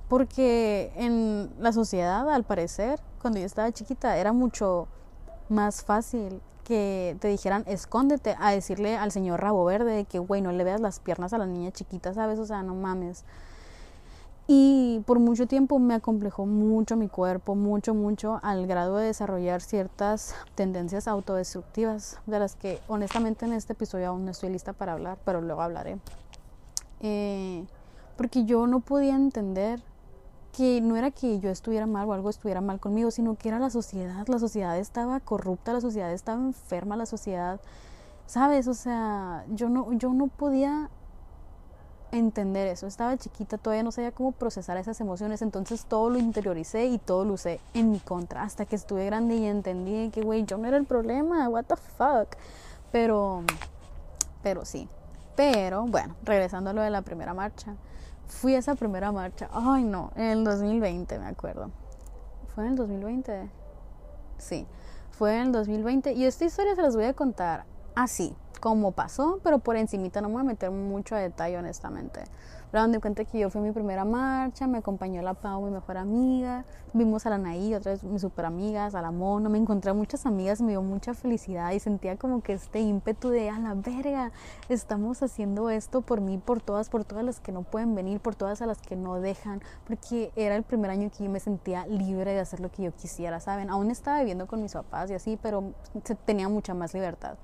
[0.09, 4.89] Porque en la sociedad, al parecer, cuando yo estaba chiquita, era mucho
[5.47, 10.51] más fácil que te dijeran escóndete a decirle al señor rabo verde que, güey, no
[10.51, 12.39] le veas las piernas a la niña chiquita, ¿sabes?
[12.39, 13.23] O sea, no mames.
[14.45, 19.61] Y por mucho tiempo me acomplejó mucho mi cuerpo, mucho, mucho, al grado de desarrollar
[19.61, 24.93] ciertas tendencias autodestructivas, de las que honestamente en este episodio aún no estoy lista para
[24.93, 25.97] hablar, pero luego hablaré.
[26.99, 27.65] Eh,
[28.17, 29.81] porque yo no podía entender
[30.55, 33.59] que no era que yo estuviera mal o algo estuviera mal conmigo, sino que era
[33.59, 37.59] la sociedad, la sociedad estaba corrupta, la sociedad estaba enferma, la sociedad,
[38.27, 38.67] ¿sabes?
[38.67, 40.89] O sea, yo no, yo no podía
[42.13, 42.87] entender eso.
[42.87, 47.25] Estaba chiquita, todavía no sabía cómo procesar esas emociones, entonces todo lo interioricé y todo
[47.25, 50.67] lo usé en mi contra hasta que estuve grande y entendí que, güey, yo no
[50.67, 52.37] era el problema, what the fuck.
[52.91, 53.43] Pero,
[54.41, 54.87] pero sí.
[55.35, 57.75] Pero, bueno, regresando a lo de la primera marcha.
[58.27, 61.71] Fui a esa primera marcha, ay no, en el 2020 me acuerdo.
[62.53, 63.49] ¿Fue en el 2020?
[64.37, 64.65] Sí,
[65.11, 69.41] fue en el 2020 y esta historia se las voy a contar así cómo pasó,
[69.43, 72.23] pero por encimita no me voy a meter mucho a detalle honestamente.
[72.71, 75.97] Pero de cuenta que yo fui mi primera marcha, me acompañó la Pau, mi mejor
[75.97, 79.91] amiga, vimos a la Naí, otra vez mis super amigas, a la Mono, me encontré
[79.91, 83.59] a muchas amigas, me dio mucha felicidad y sentía como que este ímpetu de a
[83.59, 84.31] la verga,
[84.69, 88.33] estamos haciendo esto por mí, por todas, por todas las que no pueden venir, por
[88.33, 91.85] todas a las que no dejan, porque era el primer año que yo me sentía
[91.85, 93.69] libre de hacer lo que yo quisiera, ¿saben?
[93.69, 95.73] Aún estaba viviendo con mis papás y así, pero
[96.25, 97.35] tenía mucha más libertad.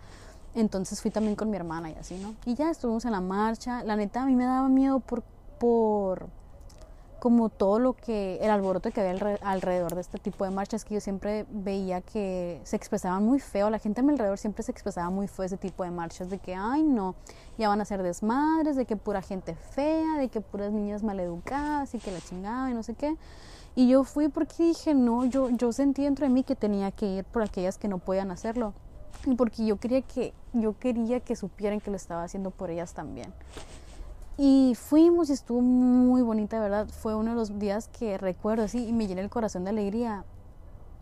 [0.59, 2.35] Entonces fui también con mi hermana y así, ¿no?
[2.45, 3.83] Y ya estuvimos en la marcha.
[3.83, 5.23] La neta, a mí me daba miedo por,
[5.57, 6.27] por
[7.19, 10.95] como todo lo que, el alboroto que había alrededor de este tipo de marchas, que
[10.95, 14.71] yo siempre veía que se expresaban muy feo, la gente a mi alrededor siempre se
[14.71, 17.15] expresaba muy feo ese tipo de marchas, de que, ay no,
[17.57, 21.93] ya van a ser desmadres, de que pura gente fea, de que puras niñas maleducadas
[21.93, 23.15] y que la chingaba y no sé qué.
[23.75, 27.05] Y yo fui porque dije, no, yo, yo sentí dentro de mí que tenía que
[27.05, 28.73] ir por aquellas que no podían hacerlo
[29.25, 32.93] y porque yo quería que yo quería que supieran que lo estaba haciendo por ellas
[32.93, 33.33] también.
[34.37, 36.87] Y fuimos y estuvo muy bonita, ¿verdad?
[36.87, 40.23] Fue uno de los días que recuerdo así y me llené el corazón de alegría.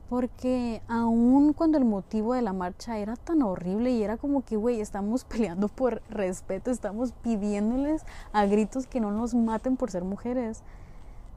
[0.10, 4.56] Porque aún cuando el motivo de la marcha era tan horrible y era como que,
[4.56, 10.04] güey, estamos peleando por respeto, estamos pidiéndoles a gritos que no nos maten por ser
[10.04, 10.64] mujeres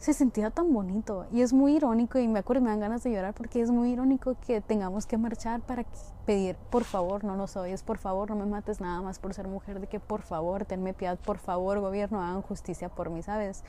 [0.01, 1.27] se sentía tan bonito.
[1.31, 3.91] Y es muy irónico y me acuerdo me dan ganas de llorar porque es muy
[3.91, 5.85] irónico que tengamos que marchar para
[6.25, 9.47] pedir por favor no nos oyes por favor no me mates nada más por ser
[9.47, 13.65] mujer de que por favor tenme piedad por favor gobierno hagan justicia por mí sabes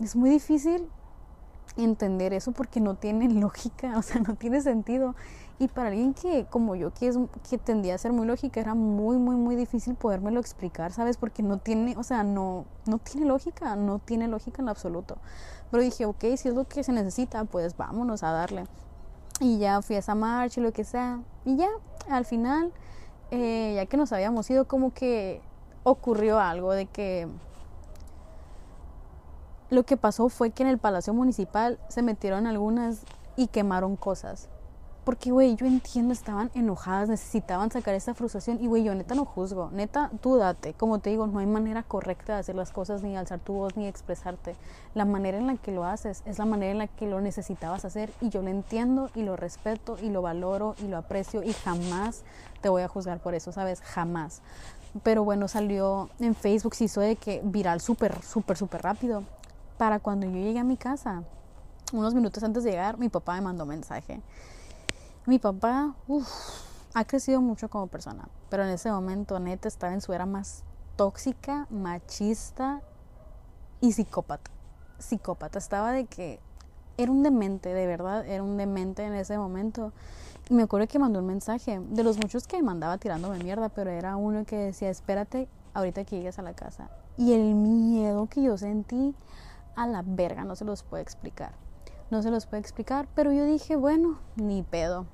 [0.00, 0.88] es muy difícil
[1.76, 5.14] entender eso porque no tiene lógica o sea no tiene sentido
[5.58, 8.74] y para alguien que como yo que es que tendía a ser muy lógica era
[8.74, 13.26] muy muy muy difícil podérmelo explicar sabes porque no tiene o sea no no tiene
[13.26, 15.16] lógica no tiene lógica en absoluto
[15.74, 18.64] pero dije, ok, si es lo que se necesita, pues vámonos a darle.
[19.40, 21.18] Y ya fui a esa marcha y lo que sea.
[21.44, 21.68] Y ya,
[22.08, 22.72] al final,
[23.32, 25.40] eh, ya que nos habíamos ido, como que
[25.82, 27.26] ocurrió algo de que
[29.74, 33.02] lo que pasó fue que en el Palacio Municipal se metieron algunas
[33.36, 34.48] y quemaron cosas.
[35.04, 38.58] Porque, güey, yo entiendo, estaban enojadas, necesitaban sacar esa frustración.
[38.62, 39.68] Y, güey, yo neta no juzgo.
[39.70, 40.72] Neta, tú date.
[40.72, 43.76] Como te digo, no hay manera correcta de hacer las cosas, ni alzar tu voz,
[43.76, 44.56] ni expresarte.
[44.94, 47.84] La manera en la que lo haces es la manera en la que lo necesitabas
[47.84, 48.10] hacer.
[48.22, 51.42] Y yo lo entiendo, y lo respeto, y lo valoro, y lo aprecio.
[51.42, 52.22] Y jamás
[52.62, 53.82] te voy a juzgar por eso, ¿sabes?
[53.82, 54.40] Jamás.
[55.02, 59.22] Pero bueno, salió en Facebook, se hizo de que viral súper, súper, súper rápido.
[59.78, 61.22] Para cuando yo llegué a mi casa,
[61.92, 64.20] unos minutos antes de llegar, mi papá me mandó mensaje
[65.26, 65.94] mi papá
[66.92, 70.64] ha crecido mucho como persona, pero en ese momento neta estaba en su era más
[70.96, 72.82] tóxica, machista
[73.80, 74.50] y psicópata.
[74.98, 76.40] Psicópata, estaba de que
[76.98, 79.92] era un demente, de verdad, era un demente en ese momento.
[80.50, 83.90] Y me acuerdo que mandó un mensaje de los muchos que mandaba tirándome mierda, pero
[83.90, 86.90] era uno que decía, espérate ahorita que llegues a la casa.
[87.16, 89.14] Y el miedo que yo sentí
[89.76, 91.52] a la verga no se los puedo explicar
[92.10, 95.06] no se los puede explicar, pero yo dije, bueno, ni pedo.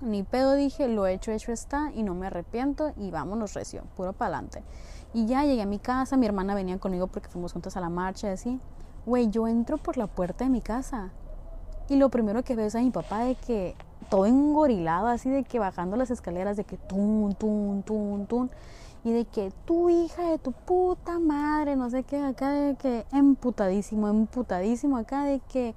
[0.00, 4.12] Ni pedo dije, lo hecho, hecho está y no me arrepiento y vámonos recio, puro
[4.12, 4.62] para adelante.
[5.12, 7.90] Y ya llegué a mi casa, mi hermana venía conmigo porque fuimos juntos a la
[7.90, 8.60] marcha y así.
[9.06, 11.10] Güey, yo entro por la puerta de mi casa
[11.88, 13.74] y lo primero que veo es a mi papá de que
[14.08, 18.50] todo engorilado, así de que bajando las escaleras, de que tun, tun, tun, tun.
[19.02, 23.06] Y de que tu hija de tu puta madre, no sé qué, acá de que
[23.12, 25.74] emputadísimo, emputadísimo, acá de que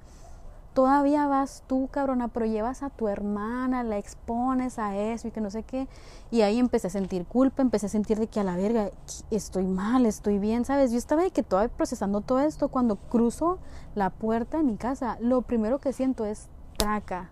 [0.74, 5.40] todavía vas tú, cabrona, pero llevas a tu hermana, la expones a eso y que
[5.40, 5.88] no sé qué.
[6.30, 8.90] Y ahí empecé a sentir culpa, empecé a sentir de que a la verga
[9.30, 10.90] estoy mal, estoy bien, ¿sabes?
[10.90, 12.68] Yo estaba de que todavía procesando todo esto.
[12.68, 13.58] Cuando cruzo
[13.94, 17.30] la puerta de mi casa, lo primero que siento es traca.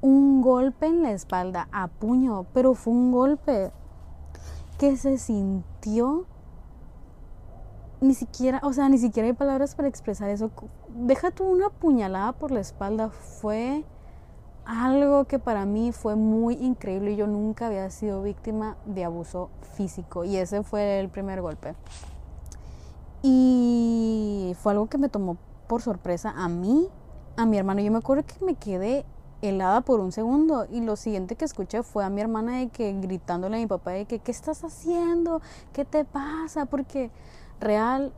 [0.00, 3.72] Un golpe en la espalda, a puño, pero fue un golpe
[4.78, 6.26] que se sintió
[8.00, 10.50] ni siquiera, o sea, ni siquiera hay palabras para expresar eso.
[10.88, 13.10] Deja tú una puñalada por la espalda.
[13.10, 13.84] Fue
[14.64, 17.16] algo que para mí fue muy increíble.
[17.16, 21.74] Yo nunca había sido víctima de abuso físico y ese fue el primer golpe.
[23.22, 25.36] Y fue algo que me tomó
[25.66, 26.88] por sorpresa a mí,
[27.36, 27.80] a mi hermano.
[27.80, 29.04] Yo me acuerdo que me quedé
[29.40, 32.92] helada por un segundo y lo siguiente que escuché fue a mi hermana de que
[33.00, 35.40] gritándole a mi papá de que ¿qué estás haciendo?
[35.72, 36.66] ¿Qué te pasa?
[36.66, 37.10] Porque
[37.60, 38.12] real,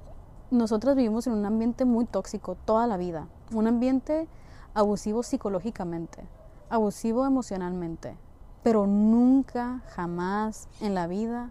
[0.50, 4.28] nosotros vivimos en un ambiente muy tóxico toda la vida, un ambiente
[4.74, 6.24] abusivo psicológicamente,
[6.68, 8.16] abusivo emocionalmente,
[8.62, 11.50] pero nunca, jamás en la vida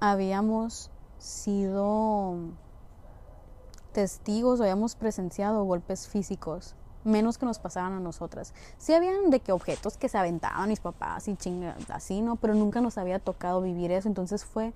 [0.00, 2.36] habíamos sido
[3.92, 8.52] testigos o habíamos presenciado golpes físicos, menos que nos pasaban a nosotras.
[8.78, 12.36] Sí habían de que objetos que se aventaban mis papás y chingadas así, ¿no?
[12.36, 14.72] Pero nunca nos había tocado vivir eso, entonces fue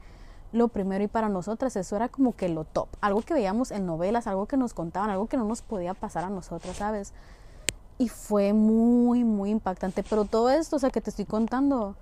[0.53, 3.87] lo primero y para nosotras eso era como que lo top, algo que veíamos en
[3.87, 7.13] novelas, algo que nos contaban, algo que no nos podía pasar a nosotras, ¿sabes?
[7.99, 11.97] Y fue muy, muy impactante, pero todo esto, o sea, que te estoy contando,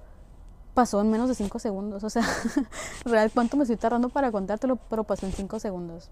[0.74, 2.24] pasó en menos de cinco segundos, o sea,
[3.04, 6.10] real cuánto me estoy tardando para contártelo, pero pasó en cinco segundos.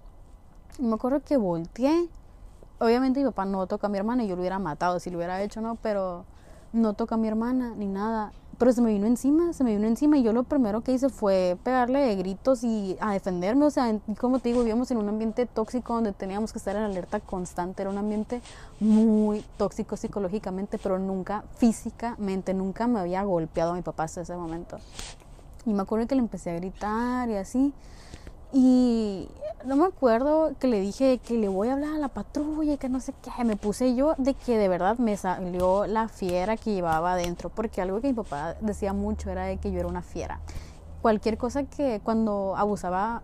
[0.79, 2.09] Me acuerdo que volteé,
[2.79, 5.19] obviamente mi papá no toca a mi hermana y yo lo hubiera matado si lo
[5.19, 5.77] hubiera hecho, ¿no?
[5.77, 6.25] Pero
[6.73, 9.87] no toca a mi hermana ni nada pero se me vino encima, se me vino
[9.87, 13.71] encima y yo lo primero que hice fue pegarle de gritos y a defenderme, o
[13.71, 17.21] sea, como te digo, vivíamos en un ambiente tóxico donde teníamos que estar en alerta
[17.21, 18.43] constante, era un ambiente
[18.81, 24.37] muy tóxico psicológicamente, pero nunca físicamente, nunca me había golpeado a mi papá hasta ese
[24.37, 24.79] momento.
[25.65, 27.73] Y me acuerdo que le empecé a gritar y así.
[28.53, 29.29] Y
[29.65, 32.79] no me acuerdo que le dije que le voy a hablar a la patrulla y
[32.79, 33.45] que no sé qué.
[33.45, 37.51] Me puse yo de que de verdad me salió la fiera que llevaba adentro.
[37.51, 40.41] Porque algo que mi papá decía mucho era de que yo era una fiera.
[41.03, 43.23] Cualquier cosa que cuando abusaba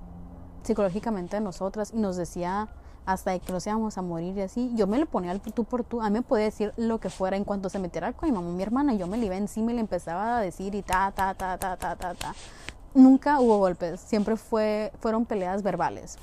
[0.62, 2.68] psicológicamente de nosotras y nos decía
[3.06, 5.64] hasta de que nos íbamos a morir y así, yo me le ponía al tú
[5.64, 6.00] por tú.
[6.00, 8.50] A mí me podía decir lo que fuera en cuanto se metiera con mi mamá
[8.50, 8.94] mi hermana.
[8.94, 11.76] Yo me le iba encima y le empezaba a decir y ta, ta, ta, ta,
[11.76, 12.34] ta, ta, ta
[12.94, 16.16] nunca hubo golpes, siempre fue, fueron peleas verbales.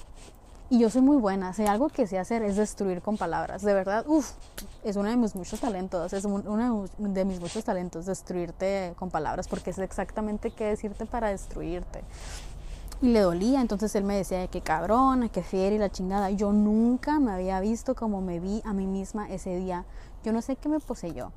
[0.70, 3.62] Y yo soy muy buena, si algo que sé hacer es destruir con palabras.
[3.62, 4.32] De verdad, uff,
[4.86, 9.50] es uno de mis muchos talentos, es uno de mis muchos talentos destruirte con palabras,
[9.50, 12.04] porque es exactamente qué decirte para destruirte.
[13.02, 16.30] Y le dolía, entonces él me decía que cabrona, que fiera y la chingada.
[16.30, 19.84] Yo nunca me había visto como me vi a mí misma ese día.
[20.24, 21.34] Yo no sé qué me poseyó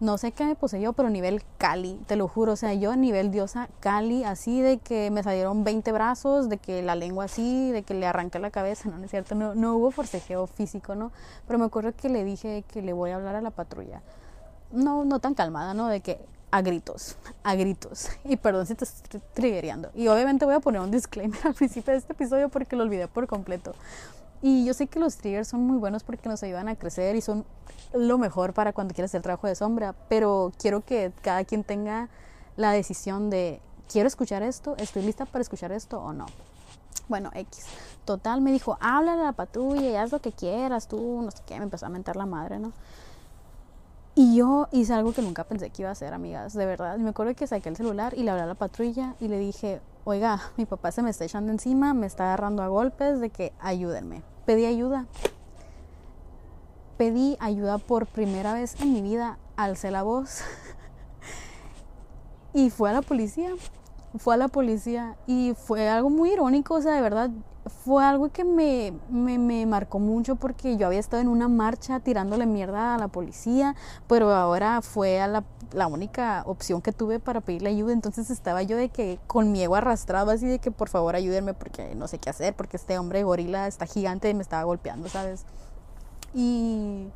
[0.00, 2.52] no sé qué me poseyó, pero nivel Cali, te lo juro.
[2.52, 6.82] O sea, yo nivel diosa Cali, así de que me salieron 20 brazos, de que
[6.82, 9.76] la lengua así, de que le arranqué la cabeza, no, no es cierto, no, no
[9.76, 11.10] hubo forcejeo físico, ¿no?
[11.46, 14.02] Pero me acuerdo que le dije que le voy a hablar a la patrulla.
[14.70, 15.88] No, no tan calmada, ¿no?
[15.88, 18.08] De que a gritos, a gritos.
[18.24, 19.90] Y perdón si te estoy triggereando.
[19.94, 23.08] Y obviamente voy a poner un disclaimer al principio de este episodio porque lo olvidé
[23.08, 23.74] por completo.
[24.40, 27.20] Y yo sé que los triggers son muy buenos porque nos ayudan a crecer y
[27.20, 27.44] son
[27.92, 32.08] lo mejor para cuando quieres hacer trabajo de sombra, pero quiero que cada quien tenga
[32.56, 36.26] la decisión de, quiero escuchar esto, estoy lista para escuchar esto o no.
[37.08, 37.66] Bueno, X.
[38.04, 41.42] Total, me dijo, habla a la patrulla y haz lo que quieras, tú, no sé
[41.46, 42.72] qué, me empezó a mentar la madre, ¿no?
[44.14, 46.98] Y yo hice algo que nunca pensé que iba a hacer, amigas, de verdad.
[46.98, 49.80] Me acuerdo que saqué el celular y le hablé a la patrulla y le dije,
[50.04, 53.52] oiga, mi papá se me está echando encima, me está agarrando a golpes, de que
[53.60, 54.22] ayúdenme.
[54.48, 55.04] Pedí ayuda.
[56.96, 60.40] Pedí ayuda por primera vez en mi vida, alcé la voz
[62.54, 63.50] y fue a la policía.
[64.16, 67.28] Fue a la policía y fue algo muy irónico, o sea, de verdad,
[67.68, 72.00] fue algo que me, me, me, marcó mucho porque yo había estado en una marcha
[72.00, 73.74] tirándole mierda a la policía,
[74.06, 77.92] pero ahora fue a la, la, única opción que tuve para pedirle ayuda.
[77.92, 81.54] Entonces estaba yo de que con mi ego arrastrado así de que por favor ayúdenme
[81.54, 85.08] porque no sé qué hacer, porque este hombre gorila está gigante y me estaba golpeando,
[85.08, 85.44] ¿sabes?
[86.34, 87.08] Y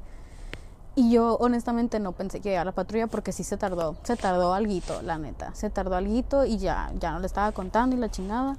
[0.94, 4.52] Y yo honestamente no pensé que llegara la patrulla porque sí se tardó, se tardó
[4.52, 8.10] alguito, la neta, se tardó alguito y ya, ya no le estaba contando y la
[8.10, 8.58] chingada.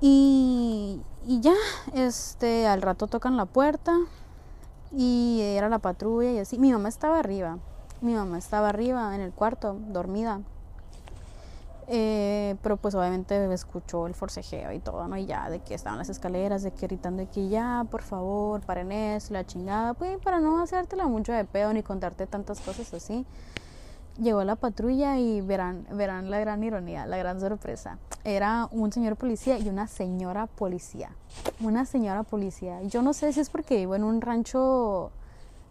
[0.00, 1.54] Y, y ya,
[1.94, 3.96] este, al rato tocan la puerta
[4.92, 6.58] y era la patrulla y así.
[6.58, 7.58] Mi mamá estaba arriba,
[8.00, 10.40] mi mamá estaba arriba en el cuarto, dormida.
[11.92, 15.16] Eh, pero pues obviamente escuchó el forcejeo y todo, ¿no?
[15.16, 18.60] Y ya de que estaban las escaleras, de que gritando de que ya, por favor,
[18.60, 22.94] paren eso, la chingada, pues para no hacértela mucho de pedo ni contarte tantas cosas
[22.94, 23.26] así.
[24.20, 27.96] Llegó la patrulla y verán, verán la gran ironía, la gran sorpresa.
[28.22, 31.10] Era un señor policía y una señora policía.
[31.60, 32.82] Una señora policía.
[32.82, 35.10] Yo no sé si es porque vivo en un rancho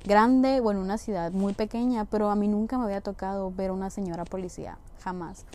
[0.03, 3.69] grande o en una ciudad muy pequeña, pero a mí nunca me había tocado ver
[3.69, 5.45] una señora policía, jamás.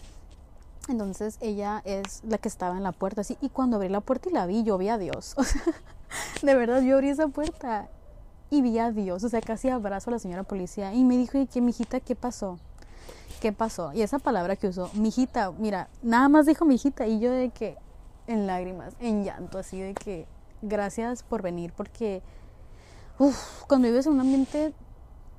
[0.88, 4.28] Entonces ella es la que estaba en la puerta, así, y cuando abrí la puerta
[4.28, 5.34] y la vi, yo vi a Dios.
[6.42, 7.88] de verdad, yo abrí esa puerta
[8.50, 11.38] y vi a Dios, o sea, casi abrazo a la señora policía y me dijo,
[11.38, 12.58] ¿y qué, mijita, qué pasó?
[13.40, 13.92] ¿Qué pasó?
[13.92, 17.76] Y esa palabra que usó, mijita, mira, nada más dijo mijita y yo de que,
[18.26, 20.26] en lágrimas, en llanto, así de que,
[20.62, 22.22] gracias por venir, porque,
[23.68, 24.72] cuando vives en un ambiente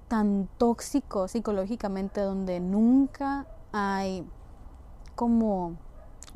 [0.07, 4.23] tan tóxico psicológicamente, donde nunca hay
[5.15, 5.75] como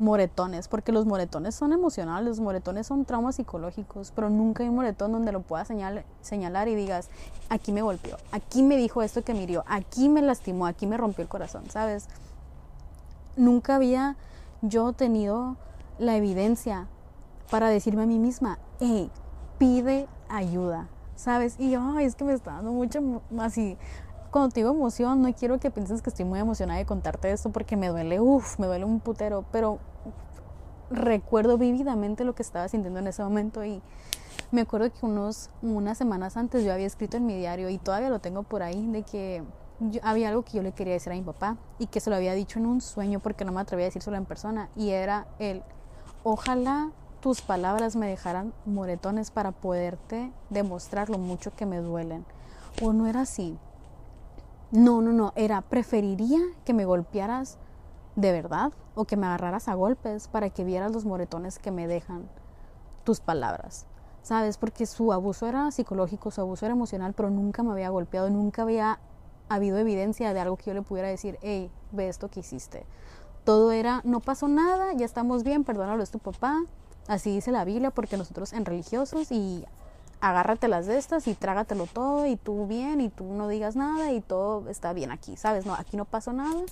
[0.00, 4.74] moretones, porque los moretones son emocionales, los moretones son traumas psicológicos, pero nunca hay un
[4.74, 7.10] moretón donde lo puedas señalar y digas,
[7.50, 10.96] aquí me golpeó, aquí me dijo esto que me hirió, aquí me lastimó, aquí me
[10.96, 12.08] rompió el corazón, ¿sabes?
[13.36, 14.16] Nunca había
[14.62, 15.56] yo tenido
[15.98, 16.88] la evidencia
[17.50, 19.10] para decirme a mí misma, hey,
[19.58, 21.56] pide ayuda, ¿sabes?
[21.58, 23.76] Y yo, es que me está dando mucho más y
[24.30, 27.50] cuando te digo emoción, no quiero que pienses que estoy muy emocionada de contarte esto
[27.50, 29.78] porque me duele, uff, me duele un putero, pero
[30.90, 33.82] recuerdo vívidamente lo que estaba sintiendo en ese momento y
[34.52, 38.08] me acuerdo que unos, unas semanas antes yo había escrito en mi diario y todavía
[38.08, 39.42] lo tengo por ahí, de que
[40.02, 42.34] había algo que yo le quería decir a mi papá y que se lo había
[42.34, 45.62] dicho en un sueño porque no me atrevía a decírselo en persona y era el,
[46.22, 52.24] ojalá tus palabras me dejaran moretones para poderte demostrar lo mucho que me duelen.
[52.82, 53.58] O no era así,
[54.70, 57.58] no, no, no, era preferiría que me golpearas
[58.16, 61.86] de verdad o que me agarraras a golpes para que vieras los moretones que me
[61.86, 62.28] dejan
[63.04, 63.86] tus palabras.
[64.22, 64.58] ¿Sabes?
[64.58, 68.62] Porque su abuso era psicológico, su abuso era emocional, pero nunca me había golpeado, nunca
[68.62, 69.00] había
[69.48, 72.86] habido evidencia de algo que yo le pudiera decir, hey, ve esto que hiciste.
[73.44, 76.62] Todo era, no pasó nada, ya estamos bien, perdónalo, es tu papá.
[77.08, 79.64] Así dice la Biblia, porque nosotros en religiosos y
[80.20, 84.20] agárratelas de estas y trágatelo todo y tú bien y tú no digas nada y
[84.20, 85.66] todo está bien aquí, ¿sabes?
[85.66, 86.62] No, aquí no pasó nada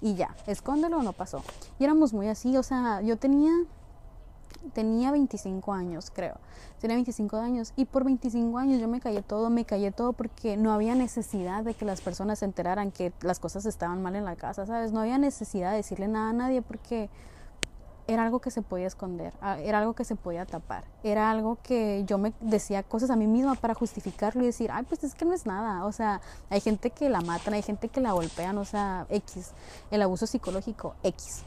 [0.00, 1.42] y ya, escóndelo, no pasó.
[1.78, 3.52] Y éramos muy así, o sea, yo tenía
[4.72, 6.36] tenía 25 años, creo.
[6.80, 10.56] Tenía 25 años y por 25 años yo me callé todo, me callé todo porque
[10.56, 14.24] no había necesidad de que las personas se enteraran que las cosas estaban mal en
[14.24, 14.92] la casa, ¿sabes?
[14.92, 17.08] No había necesidad de decirle nada a nadie porque
[18.06, 19.32] era algo que se podía esconder,
[19.62, 23.26] era algo que se podía tapar, era algo que yo me decía cosas a mí
[23.26, 26.60] misma para justificarlo y decir, ay, pues es que no es nada, o sea, hay
[26.60, 29.52] gente que la matan, hay gente que la golpean, o sea, X,
[29.90, 31.44] el abuso psicológico, X.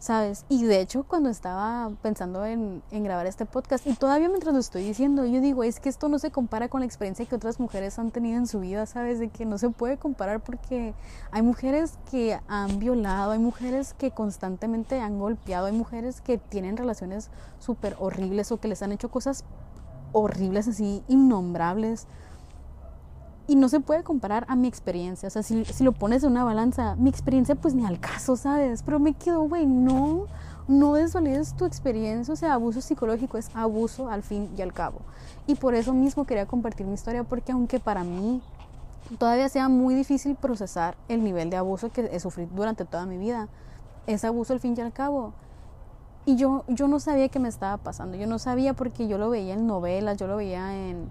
[0.00, 0.46] ¿sabes?
[0.48, 4.58] Y de hecho cuando estaba pensando en, en, grabar este podcast y todavía mientras lo
[4.58, 7.60] estoy diciendo, yo digo, es que esto no se compara con la experiencia que otras
[7.60, 9.18] mujeres han tenido en su vida, ¿sabes?
[9.18, 10.94] De que no se puede comparar porque
[11.30, 16.78] hay mujeres que han violado, hay mujeres que constantemente han golpeado, hay mujeres que tienen
[16.78, 17.28] relaciones
[17.58, 19.44] súper horribles o que les han hecho cosas
[20.12, 22.06] horribles así, innombrables
[23.50, 25.26] y no se puede comparar a mi experiencia.
[25.26, 28.36] O sea, si, si, lo pones en una balanza, mi experiencia pues ni al caso,
[28.36, 28.84] ¿sabes?
[28.84, 30.26] Pero me quedo, güey, no,
[30.68, 32.32] no desvalides tu experiencia.
[32.32, 35.00] O sea, abuso psicológico es abuso al fin y al cabo.
[35.48, 38.40] Y por eso mismo quería compartir mi historia, porque aunque para mí
[39.18, 43.16] todavía sea muy difícil procesar el nivel de abuso que he sufrido durante toda mi
[43.16, 43.48] vida,
[44.06, 45.32] es abuso al fin y al cabo.
[46.24, 48.16] Y yo, yo no sabía qué me estaba pasando.
[48.16, 51.08] Yo no sabía porque yo lo veía en novelas, yo lo veía en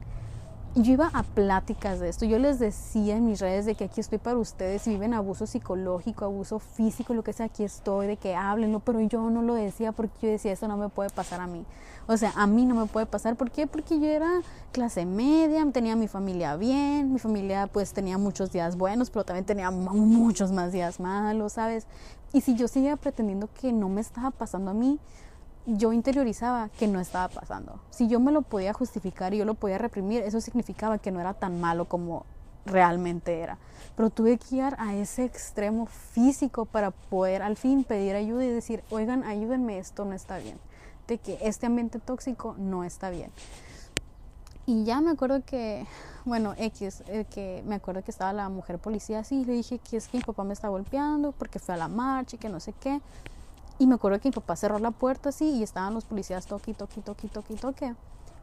[0.75, 3.99] yo iba a pláticas de esto, yo les decía en mis redes de que aquí
[3.99, 8.17] estoy para ustedes, si viven abuso psicológico, abuso físico, lo que sea, aquí estoy, de
[8.17, 11.41] que háblenlo, pero yo no lo decía porque yo decía, esto no me puede pasar
[11.41, 11.65] a mí.
[12.07, 13.67] O sea, a mí no me puede pasar, ¿por qué?
[13.67, 14.41] Porque yo era
[14.71, 19.45] clase media, tenía mi familia bien, mi familia pues tenía muchos días buenos, pero también
[19.45, 21.87] tenía muchos más días malos, ¿sabes?
[22.31, 24.99] Y si yo seguía pretendiendo que no me estaba pasando a mí,
[25.77, 27.79] yo interiorizaba que no estaba pasando.
[27.89, 31.19] Si yo me lo podía justificar y yo lo podía reprimir, eso significaba que no
[31.19, 32.25] era tan malo como
[32.65, 33.57] realmente era.
[33.95, 38.49] Pero tuve que ir a ese extremo físico para poder al fin pedir ayuda y
[38.49, 40.57] decir, oigan, ayúdenme, esto no está bien.
[41.07, 43.31] De que este ambiente tóxico no está bien.
[44.65, 45.87] Y ya me acuerdo que,
[46.25, 49.79] bueno, X, eh, que me acuerdo que estaba la mujer policía así, y le dije
[49.79, 52.49] que es que mi papá me está golpeando porque fue a la marcha y que
[52.49, 53.01] no sé qué.
[53.79, 56.73] Y me acuerdo que mi papá cerró la puerta así y estaban los policías toqui,
[56.73, 57.95] toqui, toqui, toqui, toque.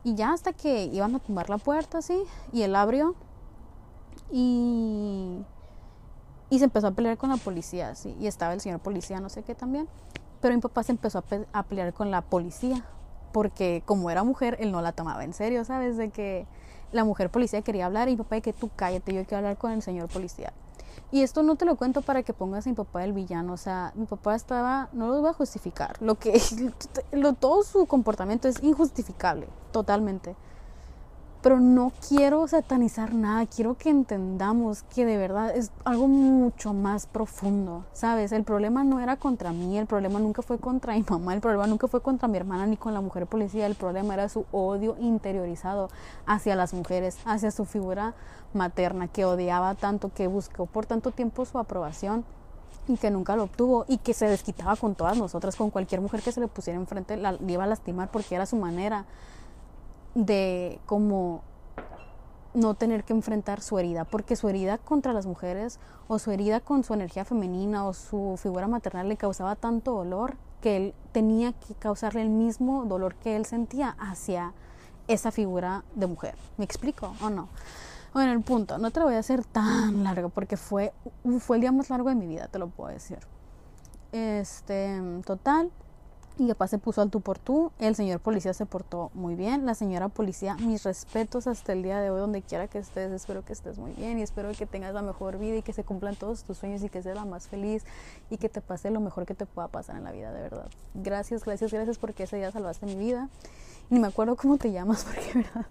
[0.03, 2.22] Y ya hasta que iban a tumbar la puerta así
[2.53, 3.14] y él abrió
[4.32, 5.45] y,
[6.49, 8.16] y se empezó a pelear con la policía así.
[8.18, 9.89] Y estaba el señor policía, no sé qué también.
[10.41, 12.84] Pero mi papá se empezó a, a pelear con la policía
[13.32, 15.99] porque como era mujer, él no la tomaba en serio, ¿sabes?
[15.99, 16.47] De que
[16.93, 19.59] la mujer policía quería hablar y mi papá de que tú cállate, yo quiero hablar
[19.59, 20.55] con el señor policía.
[21.13, 23.53] Y esto no te lo cuento para que pongas a mi papá el villano.
[23.53, 26.01] O sea, mi papá estaba, no lo voy a justificar.
[26.03, 26.41] Lo que,
[27.13, 30.35] lo, todo su comportamiento es injustificable, totalmente
[31.47, 37.07] pero no quiero satanizar nada, quiero que entendamos que de verdad es algo mucho más
[37.07, 38.33] profundo, ¿sabes?
[38.33, 41.69] El problema no era contra mí, el problema nunca fue contra mi mamá, el problema
[41.69, 44.97] nunca fue contra mi hermana ni con la mujer policía, el problema era su odio
[44.99, 45.89] interiorizado
[46.27, 48.15] hacia las mujeres, hacia su figura
[48.53, 52.25] materna que odiaba tanto, que buscó por tanto tiempo su aprobación
[52.89, 56.23] y que nunca lo obtuvo y que se desquitaba con todas nosotras, con cualquier mujer
[56.23, 59.05] que se le pusiera enfrente, la, iba a lastimar porque era su manera
[60.17, 61.43] de como
[62.55, 66.61] no tener que enfrentar su herida, porque su herida contra las mujeres o su herida
[66.61, 71.53] con su energía femenina o su figura maternal le causaba tanto dolor que él tenía
[71.53, 74.55] que causarle el mismo dolor que él sentía hacia
[75.07, 76.35] esa figura de mujer.
[76.57, 77.51] ¿Me explico o no?
[78.14, 80.95] Bueno, el punto, no te lo voy a hacer tan largo porque fue,
[81.41, 83.19] fue el día más largo de mi vida, te lo puedo decir.
[84.12, 85.71] Este, total,
[86.39, 87.72] y papá se puso al tú por tú.
[87.78, 89.66] El señor policía se portó muy bien.
[89.66, 93.12] La señora policía, mis respetos hasta el día de hoy, donde quiera que estés.
[93.12, 95.84] Espero que estés muy bien y espero que tengas la mejor vida y que se
[95.84, 97.84] cumplan todos tus sueños y que seas la más feliz
[98.30, 100.68] y que te pase lo mejor que te pueda pasar en la vida, de verdad.
[100.95, 103.28] Gracias, gracias, gracias porque ese día salvaste mi vida.
[103.89, 105.66] Ni me acuerdo cómo te llamas porque, verdad,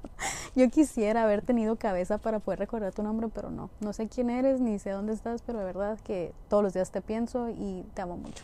[0.56, 3.70] yo quisiera haber tenido cabeza para poder recordar tu nombre, pero no.
[3.82, 6.92] No sé quién eres ni sé dónde estás, pero de verdad que todos los días
[6.92, 8.44] te pienso y te amo mucho.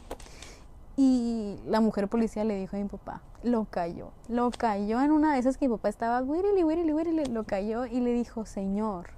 [0.98, 5.34] Y la mujer policía le dijo a mi papá, lo cayó, lo cayó en una
[5.34, 9.10] de esas que mi papá estaba, wirili, wirili, wirili, lo cayó y le dijo, señor,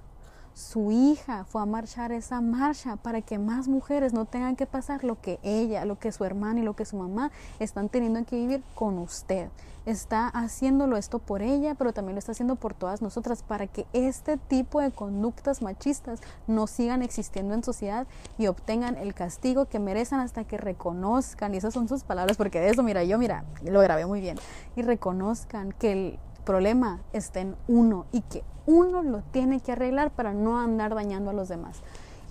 [0.54, 5.02] su hija fue a marchar esa marcha para que más mujeres no tengan que pasar
[5.02, 8.36] lo que ella, lo que su hermana y lo que su mamá están teniendo que
[8.36, 9.48] vivir con usted.
[9.84, 13.84] Está haciéndolo esto por ella, pero también lo está haciendo por todas nosotras para que
[13.92, 18.06] este tipo de conductas machistas no sigan existiendo en sociedad
[18.38, 22.60] y obtengan el castigo que merecen hasta que reconozcan, y esas son sus palabras, porque
[22.60, 24.38] de eso, mira, yo, mira, lo grabé muy bien,
[24.76, 30.10] y reconozcan que el problema está en uno y que uno lo tiene que arreglar
[30.10, 31.82] para no andar dañando a los demás.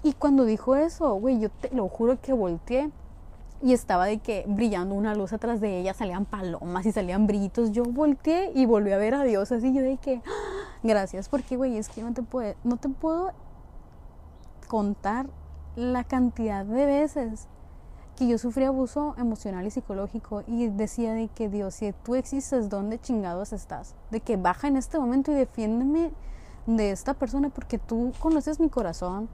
[0.04, 2.92] Y cuando dijo eso, güey, yo te lo juro que volteé
[3.62, 7.72] y estaba de que brillando una luz atrás de ella, salían palomas y salían brillitos.
[7.72, 10.80] Yo volteé y volví a ver a Dios así, yo de que, ¡Ah!
[10.84, 13.32] gracias, porque, güey, es que no te, puede, no te puedo
[14.68, 15.28] contar
[15.78, 17.48] la cantidad de veces
[18.16, 22.70] que yo sufrí abuso emocional y psicológico y decía de que Dios, si tú existes,
[22.70, 23.96] ¿dónde chingados estás?
[24.12, 26.12] De que baja en este momento y defiéndeme
[26.68, 29.28] de esta persona porque tú conoces mi corazón,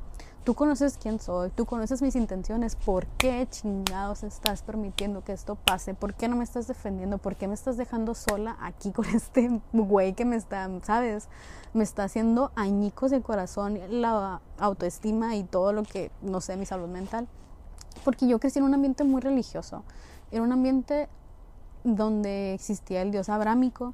[0.43, 5.55] tú conoces quién soy, tú conoces mis intenciones, ¿por qué chingados estás permitiendo que esto
[5.55, 5.93] pase?
[5.93, 7.17] ¿Por qué no me estás defendiendo?
[7.17, 11.27] ¿Por qué me estás dejando sola aquí con este güey que me está, sabes?
[11.73, 16.65] Me está haciendo añicos de corazón, la autoestima y todo lo que, no sé, mi
[16.65, 17.27] salud mental
[18.03, 19.83] porque yo crecí en un ambiente muy religioso,
[20.31, 21.09] era un ambiente
[21.83, 23.93] donde existía el dios abrámico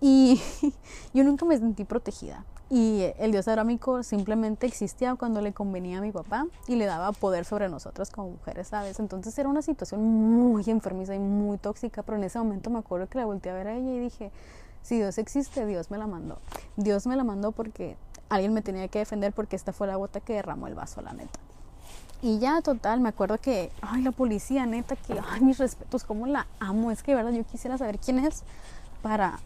[0.00, 0.40] y
[1.14, 2.44] yo nunca me sentí protegida.
[2.72, 7.10] Y el dios abrámico simplemente existía cuando le convenía a mi papá y le daba
[7.10, 9.00] poder sobre nosotras como mujeres, ¿sabes?
[9.00, 13.08] Entonces era una situación muy enfermiza y muy tóxica, pero en ese momento me acuerdo
[13.08, 14.30] que la volteé a ver a ella y dije,
[14.82, 16.38] si Dios existe, Dios me la mandó.
[16.76, 17.96] Dios me la mandó porque
[18.28, 21.12] alguien me tenía que defender porque esta fue la gota que derramó el vaso, la
[21.12, 21.40] neta.
[22.22, 26.26] Y ya, total, me acuerdo que, ay, la policía, neta, que, ay, mis respetos, cómo
[26.26, 26.90] la amo.
[26.90, 28.42] Es que, verdad, yo quisiera saber quién es
[29.02, 29.38] para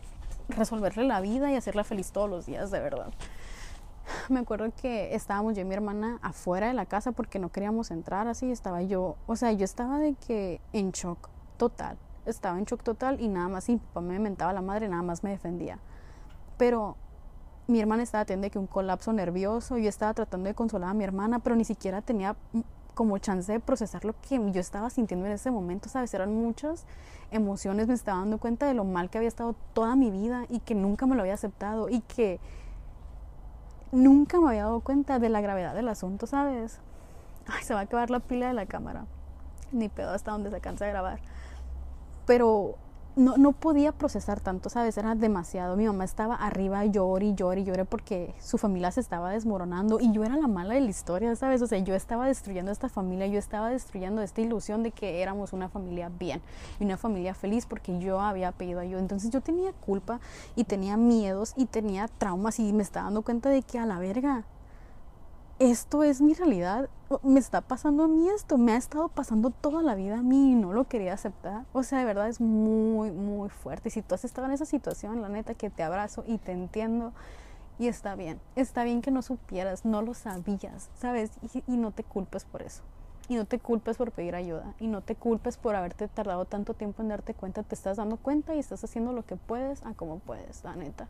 [0.49, 3.13] resolverle la vida y hacerla feliz todos los días, de verdad.
[4.29, 7.91] Me acuerdo que estábamos yo y mi hermana afuera de la casa porque no queríamos
[7.91, 8.51] entrar así.
[8.51, 11.97] Estaba yo, o sea, yo estaba de que en shock total.
[12.27, 15.23] Estaba en shock total y nada más, y papá me mentaba la madre, nada más
[15.23, 15.79] me defendía.
[16.57, 16.97] Pero
[17.67, 21.05] mi hermana estaba teniendo que un colapso nervioso, yo estaba tratando de consolar a mi
[21.05, 22.37] hermana, pero ni siquiera tenía
[22.95, 26.15] como chance de procesar lo que yo estaba sintiendo en ese momento, ¿sabes?
[26.15, 26.87] Eran muchas
[27.31, 30.61] emociones, me estaba dando cuenta de lo mal que había estado toda mi vida y
[30.61, 32.39] que nunca me lo había aceptado y que
[33.91, 36.81] nunca me había dado cuenta de la gravedad del asunto, ¿sabes?
[37.47, 39.07] Ay, se va a acabar la pila de la cámara.
[39.73, 41.19] Ni pedo hasta donde se cansa de grabar.
[42.27, 42.77] Pero
[43.17, 44.97] no, no podía procesar tanto, ¿sabes?
[44.99, 45.77] Era demasiado.
[45.77, 50.01] Mi mamá estaba arriba, lloré y lloré y lloré porque su familia se estaba desmoronando
[50.01, 51.63] y yo era la mala de la historia, ¿sabes?
[51.63, 55.53] O sea, yo estaba destruyendo esta familia, yo estaba destruyendo esta ilusión de que éramos
[55.53, 56.41] una familia bien
[56.81, 59.01] y una familia feliz porque yo había pedido ayuda.
[59.01, 60.21] Entonces yo tenía culpa
[60.57, 63.99] y tenía miedos y tenía traumas y me estaba dando cuenta de que a la
[63.99, 64.45] verga,
[65.59, 66.89] esto es mi realidad,
[67.23, 70.53] me está pasando a mí esto, me ha estado pasando toda la vida a mí
[70.53, 71.65] y no lo quería aceptar.
[71.73, 73.91] O sea, de verdad es muy, muy fuerte.
[73.91, 77.13] Si tú has estado en esa situación, la neta que te abrazo y te entiendo
[77.79, 78.41] y está bien.
[78.57, 81.31] Está bien que no supieras, no lo sabías, ¿sabes?
[81.55, 82.83] Y, y no te culpes por eso.
[83.29, 84.75] Y no te culpes por pedir ayuda.
[84.81, 87.63] Y no te culpes por haberte tardado tanto tiempo en darte cuenta.
[87.63, 91.09] Te estás dando cuenta y estás haciendo lo que puedes a como puedes, la neta.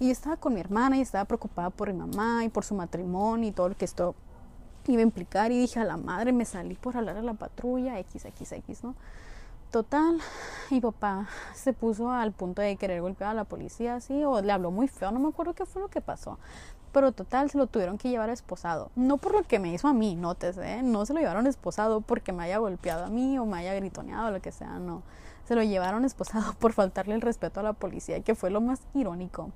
[0.00, 3.48] Y estaba con mi hermana y estaba preocupada por mi mamá y por su matrimonio
[3.48, 4.14] y todo lo que esto
[4.86, 5.50] iba a implicar.
[5.50, 8.94] Y dije, a la madre, me salí por hablar a la patrulla, XXX, ¿no?
[9.70, 10.18] Total,
[10.70, 14.50] mi papá se puso al punto de querer golpear a la policía, así, o le
[14.50, 16.38] habló muy feo, no me acuerdo qué fue lo que pasó.
[16.90, 18.90] Pero total, se lo tuvieron que llevar esposado.
[18.96, 20.82] No por lo que me hizo a mí, nótese, ¿eh?
[20.82, 24.28] no se lo llevaron esposado porque me haya golpeado a mí o me haya gritoneado
[24.28, 25.02] o lo que sea, no.
[25.44, 28.80] Se lo llevaron esposado por faltarle el respeto a la policía, que fue lo más
[28.94, 29.50] irónico.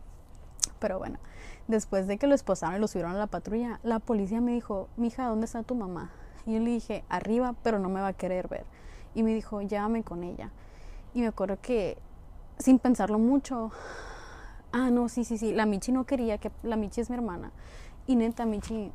[0.79, 1.19] Pero bueno,
[1.69, 4.89] después de que lo esposaron y lo subieron a la patrulla, la policía me dijo,
[4.97, 6.11] mija, ¿dónde está tu mamá?
[6.47, 8.65] Y yo le dije, arriba, pero no me va a querer ver.
[9.15, 10.51] Y me dijo, llévame con ella.
[11.15, 11.99] Y me acuerdo que,
[12.59, 13.71] sin pensarlo mucho,
[14.73, 17.53] ah, no, sí, sí, sí, la Michi no quería, que la Michi es mi hermana.
[18.07, 18.91] Y neta, Michi,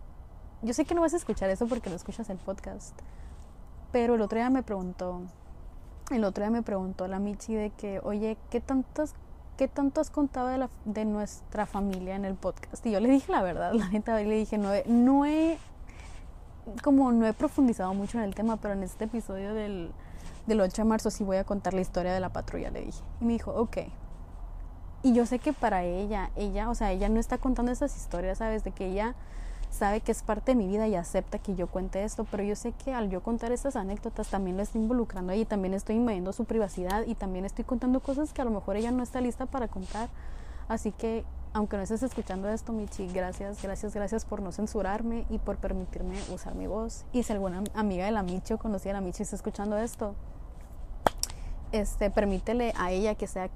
[0.62, 3.00] yo sé que no vas a escuchar eso porque no escuchas el podcast,
[3.92, 5.22] pero el otro día me preguntó,
[6.12, 9.14] el otro día me preguntó la Michi de que, oye, ¿qué tantas
[9.58, 12.86] ¿qué tanto has contado de, la, de nuestra familia en el podcast?
[12.86, 15.58] Y yo le dije la verdad, la neta, le dije, no he, no he,
[16.84, 19.92] como no he profundizado mucho en el tema, pero en este episodio del,
[20.46, 23.02] del 8 de marzo sí voy a contar la historia de la patrulla, le dije.
[23.20, 23.78] Y me dijo, ok.
[25.04, 28.38] Y yo sé que para ella, ella, o sea, ella no está contando esas historias,
[28.40, 28.64] ¿sabes?
[28.64, 29.16] De que ella
[29.70, 32.56] sabe que es parte de mi vida y acepta que yo cuente esto, pero yo
[32.56, 36.34] sé que al yo contar estas anécdotas también la estoy involucrando ahí, también estoy invadiendo
[36.34, 39.46] su privacidad y también estoy contando cosas que a lo mejor ella no está lista
[39.46, 40.10] para contar.
[40.68, 45.38] Así que, aunque no estés escuchando esto, Michi, gracias, gracias, gracias por no censurarme y
[45.38, 47.06] por permitirme usar mi voz.
[47.14, 50.16] Y si alguna amiga de la Michi o conocida de la Michi está escuchando esto,
[51.72, 53.50] este, permítele a ella que sea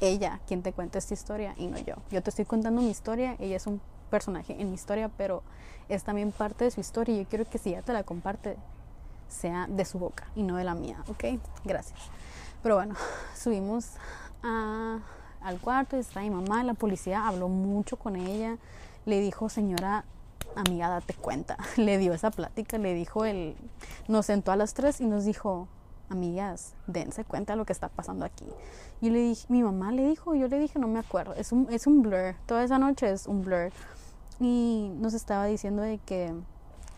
[0.00, 1.94] ella quien te cuente esta historia y no yo.
[2.10, 5.42] Yo te estoy contando mi historia, ella es un personaje en mi historia, pero
[5.88, 8.56] es también parte de su historia y yo quiero que si ella te la comparte,
[9.28, 11.40] sea de su boca y no de la mía, ¿ok?
[11.64, 11.98] Gracias.
[12.62, 12.94] Pero bueno,
[13.36, 13.92] subimos
[14.42, 18.56] al cuarto está mi mamá, la policía habló mucho con ella,
[19.04, 20.04] le dijo, señora
[20.56, 23.56] amiga, date cuenta, le dio esa plática, le dijo, el,
[24.08, 25.68] nos sentó a las tres y nos dijo,
[26.08, 28.46] amigas, dense cuenta de lo que está pasando aquí.
[29.00, 31.68] Y le dije, mi mamá le dijo, yo le dije, no me acuerdo, es un,
[31.70, 33.70] es un blur, toda esa noche es un blur
[34.40, 36.32] y nos estaba diciendo de que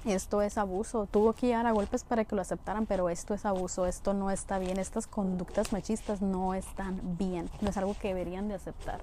[0.05, 3.45] esto es abuso, tuvo que llegar a golpes para que lo aceptaran, pero esto es
[3.45, 8.09] abuso, esto no está bien, estas conductas machistas no están bien, no es algo que
[8.09, 9.01] deberían de aceptar.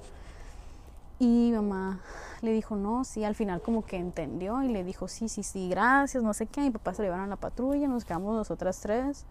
[1.20, 2.00] Y mamá
[2.42, 5.70] le dijo, no, sí, al final como que entendió y le dijo, sí, sí, sí,
[5.70, 6.62] gracias, no sé qué.
[6.62, 9.26] Mi papá se lo llevaron a la patrulla, nos quedamos nosotras tres.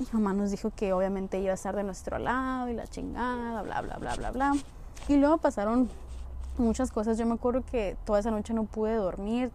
[0.00, 3.62] Y mamá nos dijo que obviamente iba a estar de nuestro lado y la chingada,
[3.62, 4.52] bla, bla, bla, bla, bla.
[5.08, 5.90] Y luego pasaron
[6.58, 7.18] muchas cosas.
[7.18, 9.50] Yo me acuerdo que toda esa noche no pude dormir.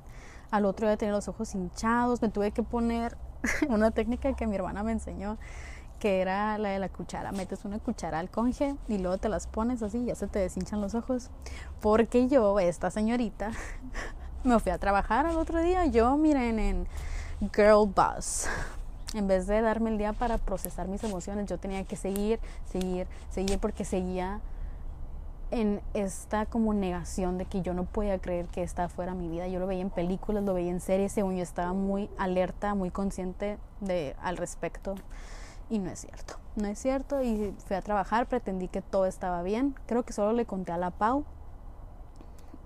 [0.52, 2.22] Al otro día tenía los ojos hinchados.
[2.22, 3.18] Me tuve que poner
[3.70, 5.38] una técnica que mi hermana me enseñó,
[6.00, 7.32] que era la de la cuchara.
[7.32, 10.40] Metes una cuchara al conge y luego te las pones así y ya se te
[10.40, 11.30] deshinchan los ojos.
[11.82, 13.52] Porque yo, esta señorita,
[14.44, 15.86] me fui a trabajar al otro día.
[15.86, 16.88] Yo, miren, en
[17.54, 18.48] Girl Bus.
[19.14, 23.08] En vez de darme el día para procesar mis emociones, yo tenía que seguir, seguir,
[23.30, 24.42] seguir porque seguía
[25.54, 29.48] en esta como negación de que yo no podía creer que esta fuera mi vida.
[29.48, 32.90] Yo lo veía en películas, lo veía en series, según yo estaba muy alerta, muy
[32.90, 34.96] consciente de, al respecto.
[35.70, 37.22] Y no es cierto, no es cierto.
[37.22, 39.76] Y fui a trabajar, pretendí que todo estaba bien.
[39.86, 41.24] Creo que solo le conté a la Pau.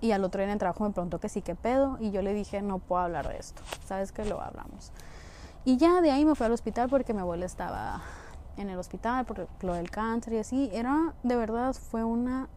[0.00, 1.98] Y al otro día en el trabajo me preguntó que sí, qué pedo.
[2.00, 3.60] Y yo le dije, no puedo hablar de esto.
[3.84, 4.92] Sabes que lo hablamos.
[5.66, 8.00] Y ya de ahí me fui al hospital porque mi abuela estaba
[8.56, 10.70] en el hospital por lo del cáncer y así.
[10.72, 12.48] Era, de verdad, fue una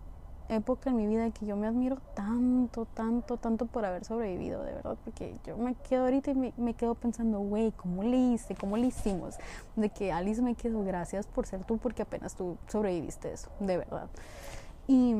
[0.55, 4.73] época en mi vida que yo me admiro tanto, tanto, tanto por haber sobrevivido, de
[4.73, 8.55] verdad, porque yo me quedo ahorita y me, quedo pensando, güey, ¿cómo le hice?
[8.55, 9.37] ¿Cómo le hicimos?
[9.75, 13.77] De que Alice me quedo, gracias por ser tú, porque apenas tú sobreviviste eso, de
[13.77, 14.09] verdad.
[14.87, 15.15] Y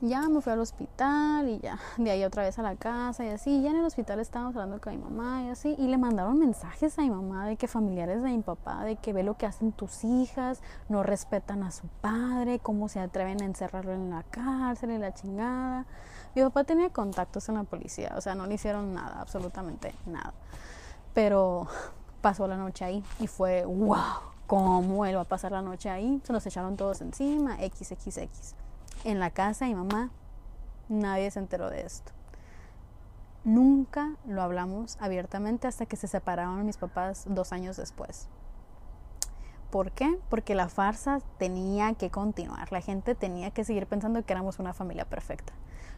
[0.00, 3.28] ya me fui al hospital y ya, de ahí otra vez a la casa y
[3.28, 3.62] así.
[3.62, 5.74] Ya en el hospital estábamos hablando con mi mamá y así.
[5.78, 9.12] Y le mandaron mensajes a mi mamá de que familiares de mi papá, de que
[9.12, 13.44] ve lo que hacen tus hijas, no respetan a su padre, cómo se atreven a
[13.44, 15.86] encerrarlo en la cárcel y la chingada.
[16.34, 20.34] Mi papá tenía contactos en la policía, o sea, no le hicieron nada, absolutamente nada.
[21.12, 21.68] Pero
[22.20, 23.96] pasó la noche ahí y fue, wow,
[24.46, 26.20] ¿cómo él va a pasar la noche ahí?
[26.24, 28.63] Se nos echaron todos encima, XXX
[29.04, 30.10] en la casa y mamá,
[30.88, 32.12] nadie se enteró de esto.
[33.44, 38.28] Nunca lo hablamos abiertamente hasta que se separaron mis papás dos años después.
[39.70, 40.18] ¿Por qué?
[40.30, 42.72] Porque la farsa tenía que continuar.
[42.72, 45.52] La gente tenía que seguir pensando que éramos una familia perfecta.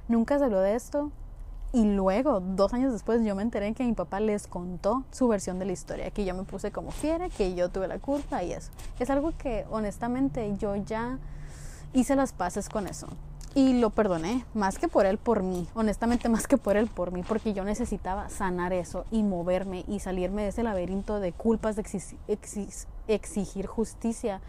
[0.09, 1.13] Nunca se habló de esto.
[1.73, 5.59] Y luego, dos años después, yo me enteré que mi papá les contó su versión
[5.59, 8.53] de la historia, que yo me puse como fiera, que yo tuve la culpa y
[8.53, 8.71] eso.
[8.99, 11.19] Es algo que honestamente yo ya
[11.97, 13.09] hice las paces con eso.
[13.55, 15.67] Y lo perdoné, más que por él, por mí.
[15.75, 17.23] Honestamente, más que por él, por mí.
[17.27, 21.83] Porque yo necesitaba sanar eso y moverme y salirme de ese laberinto de culpas, de
[23.09, 24.43] exigir justicia.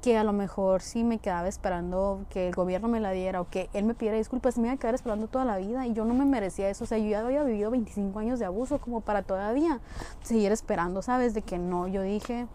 [0.00, 3.50] Que a lo mejor sí me quedaba esperando que el gobierno me la diera o
[3.50, 6.06] que él me pidiera disculpas, me iba a quedar esperando toda la vida y yo
[6.06, 6.84] no me merecía eso.
[6.84, 9.80] O sea, yo ya había vivido 25 años de abuso como para todavía
[10.22, 11.34] seguir esperando, ¿sabes?
[11.34, 12.46] De que no, yo dije,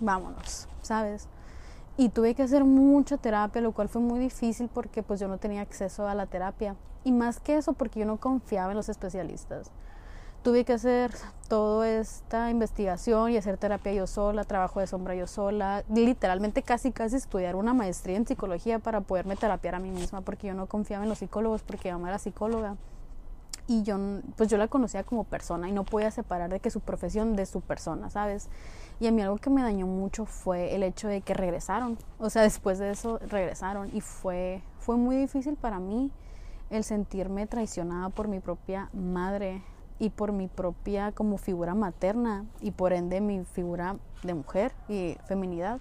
[0.00, 1.28] vámonos, ¿sabes?
[1.96, 5.38] Y tuve que hacer mucha terapia, lo cual fue muy difícil porque pues yo no
[5.38, 8.88] tenía acceso a la terapia y más que eso porque yo no confiaba en los
[8.88, 9.70] especialistas.
[10.42, 11.12] Tuve que hacer
[11.48, 16.90] toda esta investigación y hacer terapia yo sola, trabajo de sombra yo sola, literalmente casi
[16.90, 20.66] casi estudiar una maestría en psicología para poderme terapiar a mí misma porque yo no
[20.66, 22.76] confiaba en los psicólogos porque mi mamá era psicóloga
[23.68, 23.96] y yo
[24.36, 27.46] pues yo la conocía como persona y no podía separar de que su profesión de
[27.46, 28.48] su persona, ¿sabes?
[29.02, 31.98] Y a mí algo que me dañó mucho fue el hecho de que regresaron.
[32.20, 36.12] O sea, después de eso regresaron y fue, fue muy difícil para mí
[36.70, 39.60] el sentirme traicionada por mi propia madre
[39.98, 45.16] y por mi propia como figura materna y por ende mi figura de mujer y
[45.26, 45.80] feminidad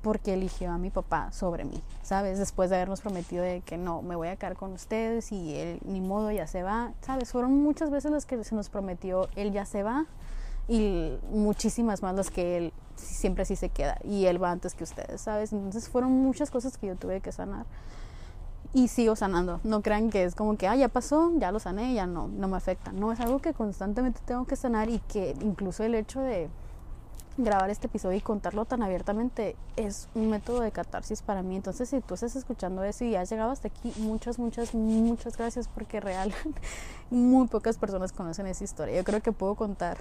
[0.00, 2.38] porque eligió a mi papá sobre mí, ¿sabes?
[2.38, 5.80] Después de habernos prometido de que no, me voy a quedar con ustedes y él
[5.84, 7.32] ni modo ya se va, ¿sabes?
[7.32, 10.06] Fueron muchas veces las que se nos prometió, él ya se va
[10.70, 14.84] y muchísimas más las que él siempre sí se queda y él va antes que
[14.84, 15.52] ustedes, ¿sabes?
[15.52, 17.66] Entonces fueron muchas cosas que yo tuve que sanar
[18.72, 19.58] y sigo sanando.
[19.64, 22.46] No crean que es como que, ah, ya pasó, ya lo sané, ya no, no
[22.46, 22.92] me afecta.
[22.92, 26.48] No, es algo que constantemente tengo que sanar y que incluso el hecho de
[27.36, 31.56] grabar este episodio y contarlo tan abiertamente es un método de catarsis para mí.
[31.56, 35.66] Entonces, si tú estás escuchando eso y has llegado hasta aquí, muchas, muchas, muchas gracias
[35.66, 36.32] porque real,
[37.10, 38.94] muy pocas personas conocen esa historia.
[38.94, 39.98] Yo creo que puedo contar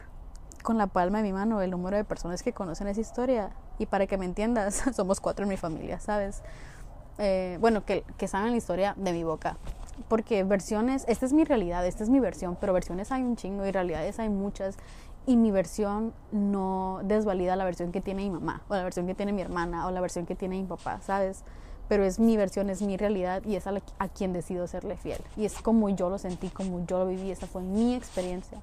[0.63, 3.51] con la palma de mi mano el número de personas que conocen esa historia.
[3.77, 6.41] Y para que me entiendas, somos cuatro en mi familia, ¿sabes?
[7.17, 9.57] Eh, bueno, que, que saben la historia de mi boca.
[10.07, 13.65] Porque versiones, esta es mi realidad, esta es mi versión, pero versiones hay un chingo
[13.65, 14.77] y realidades hay muchas.
[15.25, 19.15] Y mi versión no desvalida la versión que tiene mi mamá, o la versión que
[19.15, 21.43] tiene mi hermana, o la versión que tiene mi papá, ¿sabes?
[21.89, 25.19] Pero es mi versión, es mi realidad y es a, a quien decido serle fiel.
[25.35, 28.59] Y es como yo lo sentí, como yo lo viví, esa fue mi experiencia.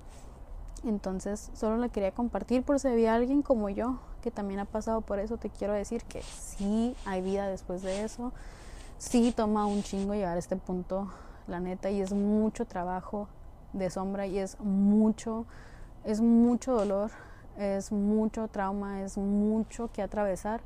[0.87, 5.03] Entonces, solo la quería compartir por si había alguien como yo que también ha pasado
[5.03, 5.37] por eso.
[5.37, 8.33] Te quiero decir que sí hay vida después de eso.
[8.99, 11.09] Sí toma un chingo llegar a este punto,
[11.47, 13.29] la neta, y es mucho trabajo
[13.73, 15.45] de sombra y es mucho,
[16.05, 17.11] es mucho dolor,
[17.59, 20.61] es mucho trauma, es mucho que atravesar.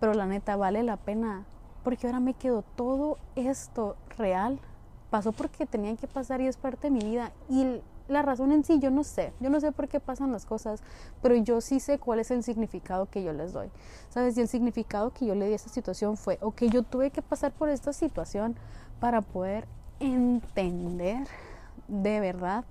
[0.00, 1.44] Pero la neta vale la pena
[1.84, 4.58] porque ahora me quedó todo esto real.
[5.10, 7.32] Pasó porque tenía que pasar y es parte de mi vida.
[7.48, 10.46] Y la razón en sí yo no sé, yo no sé por qué pasan las
[10.46, 10.82] cosas,
[11.22, 13.70] pero yo sí sé cuál es el significado que yo les doy.
[14.10, 14.36] ¿Sabes?
[14.36, 17.22] Y el significado que yo le di a esta situación fue, ok, yo tuve que
[17.22, 18.56] pasar por esta situación
[19.00, 19.66] para poder
[20.00, 21.26] entender
[21.88, 22.64] de verdad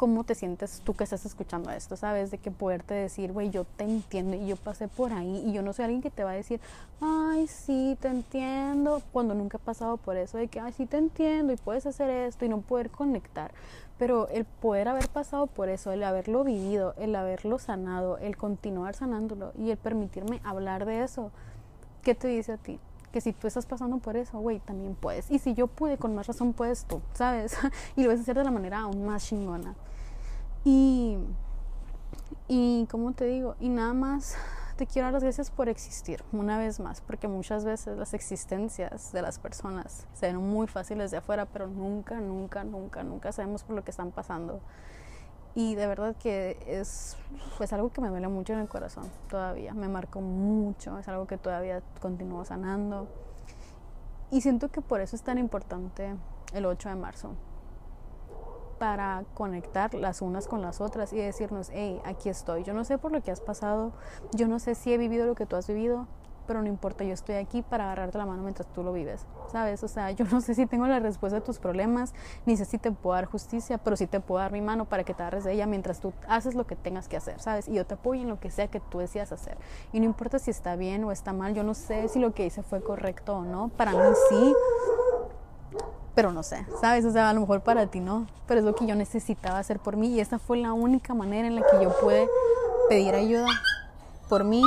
[0.00, 2.30] cómo te sientes tú que estás escuchando esto, ¿sabes?
[2.30, 5.60] De que poderte decir, güey, yo te entiendo y yo pasé por ahí y yo
[5.60, 6.58] no soy alguien que te va a decir,
[7.02, 10.96] ay, sí, te entiendo, cuando nunca he pasado por eso, de que, ay, sí, te
[10.96, 13.52] entiendo y puedes hacer esto y no poder conectar.
[14.00, 18.94] Pero el poder haber pasado por eso, el haberlo vivido, el haberlo sanado, el continuar
[18.94, 21.30] sanándolo y el permitirme hablar de eso,
[22.02, 22.80] ¿qué te dice a ti?
[23.12, 25.30] que si tú estás pasando por eso, güey, también puedes.
[25.30, 27.58] Y si yo pude, con más razón puedes tú, ¿sabes?
[27.96, 29.74] y lo vas a hacer de la manera aún más chingona.
[30.64, 31.18] Y,
[32.48, 33.56] y, ¿cómo te digo?
[33.60, 34.36] Y nada más
[34.80, 39.12] te quiero dar las gracias por existir, una vez más, porque muchas veces las existencias
[39.12, 43.62] de las personas se ven muy fáciles de afuera, pero nunca, nunca, nunca, nunca sabemos
[43.62, 44.62] por lo que están pasando.
[45.54, 47.18] Y de verdad que es
[47.58, 51.26] pues algo que me duele mucho en el corazón todavía, me marcó mucho, es algo
[51.26, 53.06] que todavía continúo sanando.
[54.30, 56.16] Y siento que por eso es tan importante
[56.54, 57.34] el 8 de marzo.
[58.80, 62.64] Para conectar las unas con las otras y decirnos, hey, aquí estoy.
[62.64, 63.92] Yo no sé por lo que has pasado,
[64.32, 66.08] yo no sé si he vivido lo que tú has vivido,
[66.46, 69.84] pero no importa, yo estoy aquí para agarrarte la mano mientras tú lo vives, ¿sabes?
[69.84, 72.12] O sea, yo no sé si tengo la respuesta a tus problemas,
[72.44, 75.04] ni sé si te puedo dar justicia, pero sí te puedo dar mi mano para
[75.04, 77.68] que te agarres de ella mientras tú haces lo que tengas que hacer, ¿sabes?
[77.68, 79.58] Y yo te apoyo en lo que sea que tú decidas hacer.
[79.92, 82.46] Y no importa si está bien o está mal, yo no sé si lo que
[82.46, 83.98] hice fue correcto o no, para mí
[84.30, 84.54] sí,
[86.14, 87.04] pero no sé, ¿sabes?
[87.04, 89.78] O sea, a lo mejor para ti no, pero es lo que yo necesitaba hacer
[89.78, 92.28] por mí y esa fue la única manera en la que yo pude
[92.88, 93.46] pedir ayuda
[94.28, 94.62] por mí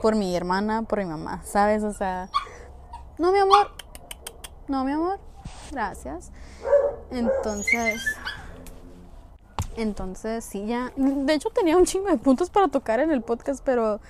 [0.00, 1.82] por mi hermana, por mi mamá, ¿sabes?
[1.82, 2.28] O sea,
[3.18, 3.70] no, mi amor,
[4.68, 5.18] no, mi amor,
[5.70, 6.30] gracias.
[7.10, 8.02] Entonces,
[9.76, 13.62] entonces, sí, ya, de hecho tenía un chingo de puntos para tocar en el podcast,
[13.64, 14.00] pero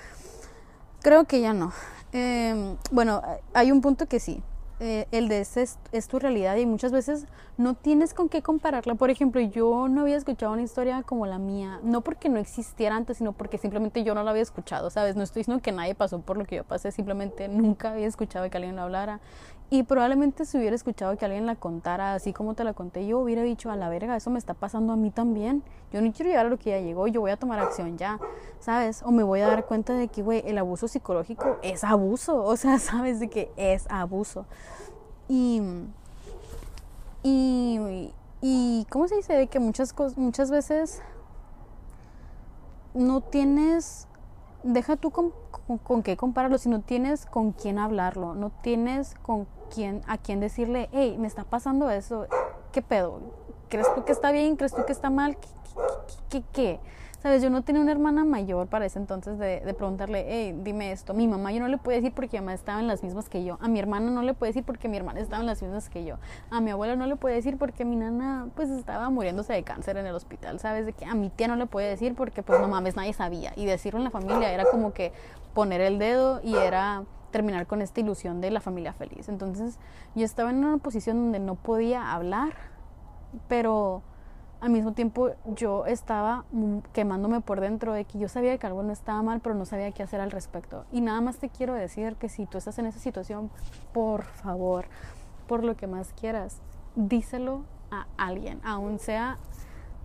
[1.01, 1.71] creo que ya no.
[2.11, 3.21] Em, bueno,
[3.53, 4.41] hay un punto que sí,
[4.79, 7.25] eh, el de ese es, tu realidad y muchas veces
[7.57, 8.93] no tienes con qué compararla.
[8.95, 12.95] Por ejemplo, yo no había escuchado una historia como la mía, no porque no existiera
[12.95, 15.15] antes, sino porque simplemente yo no la había escuchado, ¿sabes?
[15.15, 18.47] No estoy diciendo que nadie pasó por lo que yo pasé, simplemente nunca había escuchado
[18.49, 19.19] que alguien lo hablara.
[19.69, 23.19] Y probablemente si hubiera escuchado que alguien la contara así como te la conté yo,
[23.19, 25.63] hubiera dicho, a la verga, eso me está pasando a mí también.
[25.91, 28.19] Yo no quiero llegar a lo que ya llegó, yo voy a tomar acción ya,
[28.59, 29.01] ¿sabes?
[29.03, 32.55] O me voy a dar cuenta de que, güey, el abuso psicológico es abuso, o
[32.55, 33.19] sea, ¿sabes?
[33.19, 34.45] De que es abuso.
[35.27, 35.61] Y,
[37.27, 39.33] y, y ¿cómo se dice?
[39.33, 41.01] De que muchas, muchas veces
[42.93, 44.07] no tienes,
[44.63, 45.33] deja tú con,
[45.83, 50.39] con, qué compararlo, si no tienes con quién hablarlo, no tienes con quién, a quién
[50.39, 52.27] decirle, hey, me está pasando eso,
[52.71, 53.19] ¿qué pedo?
[53.69, 54.55] ¿Crees tú que está bien?
[54.55, 55.37] ¿Crees tú que está mal?
[55.37, 55.47] ¿Qué?
[56.29, 56.79] qué, qué?
[57.19, 61.15] Sabes, yo no tenía una hermana mayor para ese entonces de, preguntarle, hey, dime esto.
[61.15, 63.43] Mi mamá yo no le puedo decir porque mi mamá estaba en las mismas que
[63.43, 63.57] yo.
[63.59, 66.05] A mi hermana no le puedo decir porque mi hermana estaba en las mismas que
[66.05, 66.17] yo.
[66.51, 69.97] A mi abuela no le puedo decir porque mi nana pues estaba muriéndose de cáncer
[69.97, 70.85] en el hospital, ¿sabes?
[70.85, 73.51] De que a mi tía no le puede decir porque pues no mames, nadie sabía.
[73.55, 75.11] Y decirlo en la familia era como que
[75.55, 79.27] poner el dedo y era terminar con esta ilusión de la familia feliz.
[79.27, 79.79] Entonces
[80.13, 82.53] yo estaba en una posición donde no podía hablar,
[83.47, 84.03] pero
[84.59, 86.45] al mismo tiempo yo estaba
[86.93, 89.91] quemándome por dentro de que yo sabía que algo no estaba mal, pero no sabía
[89.91, 90.85] qué hacer al respecto.
[90.91, 93.51] Y nada más te quiero decir que si tú estás en esa situación,
[93.93, 94.85] por favor,
[95.47, 96.61] por lo que más quieras,
[96.95, 99.37] díselo a alguien, aún sea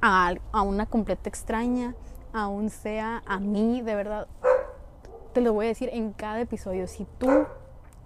[0.02, 1.94] a, a una completa extraña,
[2.32, 4.26] aún sea a mí, de verdad.
[5.32, 6.86] Te lo voy a decir en cada episodio.
[6.86, 7.46] Si tú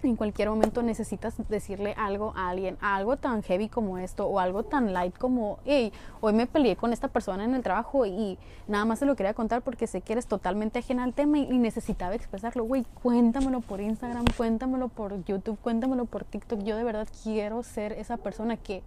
[0.03, 4.63] en cualquier momento necesitas decirle algo a alguien, algo tan heavy como esto o algo
[4.63, 5.91] tan light como, hey,
[6.21, 8.37] hoy me peleé con esta persona en el trabajo y
[8.67, 11.57] nada más se lo quería contar porque sé que eres totalmente ajena al tema y,
[11.57, 17.07] necesitaba expresarlo, güey, cuéntamelo por Instagram, cuéntamelo por YouTube, cuéntamelo por TikTok, yo de verdad
[17.23, 18.83] quiero ser esa persona que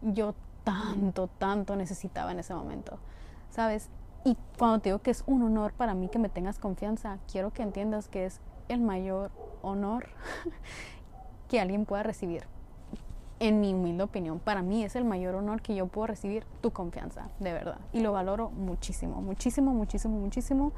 [0.00, 0.34] yo
[0.64, 2.98] tanto, tanto necesitaba en ese momento,
[3.50, 3.90] ¿sabes?
[4.24, 7.52] Y cuando te digo que es un honor para mí que me tengas confianza, quiero
[7.52, 9.30] que entiendas que es el mayor
[9.62, 10.08] honor
[11.48, 12.44] que alguien pueda recibir.
[13.38, 16.70] En mi humilde opinión, para mí es el mayor honor que yo puedo recibir tu
[16.70, 17.78] confianza, de verdad.
[17.92, 20.72] Y lo valoro muchísimo, muchísimo, muchísimo, muchísimo.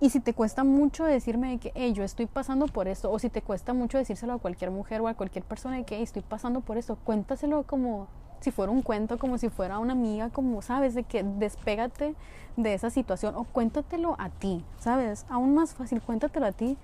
[0.00, 3.28] Y si te cuesta mucho decirme que hey, yo estoy pasando por esto, o si
[3.28, 6.60] te cuesta mucho decírselo a cualquier mujer o a cualquier persona de que estoy pasando
[6.60, 8.06] por esto, cuéntaselo como
[8.40, 12.14] si fuera un cuento, como si fuera una amiga, como sabes, de que despégate
[12.56, 15.26] de esa situación o cuéntatelo a ti, ¿sabes?
[15.28, 16.76] Aún más fácil, cuéntatelo a ti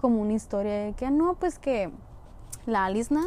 [0.00, 1.90] como una historia de que no, pues que
[2.66, 3.24] la Alice Nat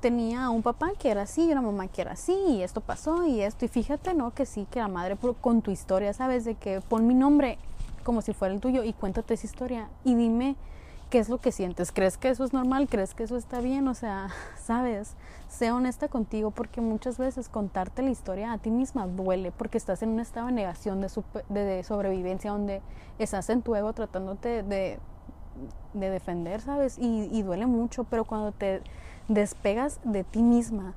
[0.00, 3.26] tenía un papá que era así y una mamá que era así y esto pasó
[3.26, 4.32] y esto y fíjate, ¿no?
[4.32, 6.44] Que sí, que la madre con tu historia, ¿sabes?
[6.44, 7.58] De que pon mi nombre
[8.04, 10.56] como si fuera el tuyo y cuéntate esa historia y dime
[11.10, 11.92] qué es lo que sientes.
[11.92, 12.88] ¿Crees que eso es normal?
[12.88, 13.88] ¿Crees que eso está bien?
[13.88, 14.28] O sea,
[14.62, 15.14] ¿sabes?
[15.48, 20.02] Sé honesta contigo porque muchas veces contarte la historia a ti misma duele porque estás
[20.02, 22.80] en un estado de negación, de, sobrevivencia, donde
[23.18, 24.98] estás en tu ego tratándote de
[25.92, 26.96] de defender, ¿sabes?
[26.98, 28.82] Y, duele mucho, pero cuando te
[29.28, 30.94] despegas de ti misma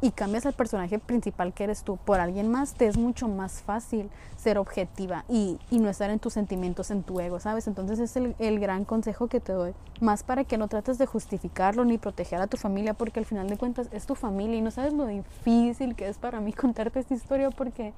[0.00, 3.62] y cambias al personaje principal que eres tú por alguien más, te es mucho más
[3.62, 7.66] fácil ser objetiva y, no estar en tus sentimientos, en tu ego, ¿sabes?
[7.66, 9.74] Entonces es el, el, gran consejo que te doy.
[10.00, 13.48] Más para que no trates de justificarlo ni proteger a tu familia, porque al final
[13.48, 17.00] de cuentas es tu familia y no sabes lo difícil que es para mí contarte
[17.00, 17.94] esta historia porque,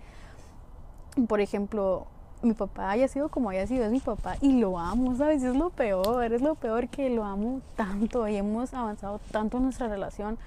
[1.27, 2.07] por ejemplo,
[2.43, 5.43] mi papá haya sido como haya sido, es mi papá y lo amo, ¿sabes?
[5.43, 9.65] Es lo peor, es lo peor que lo amo tanto y hemos avanzado tanto en
[9.65, 10.39] nuestra relación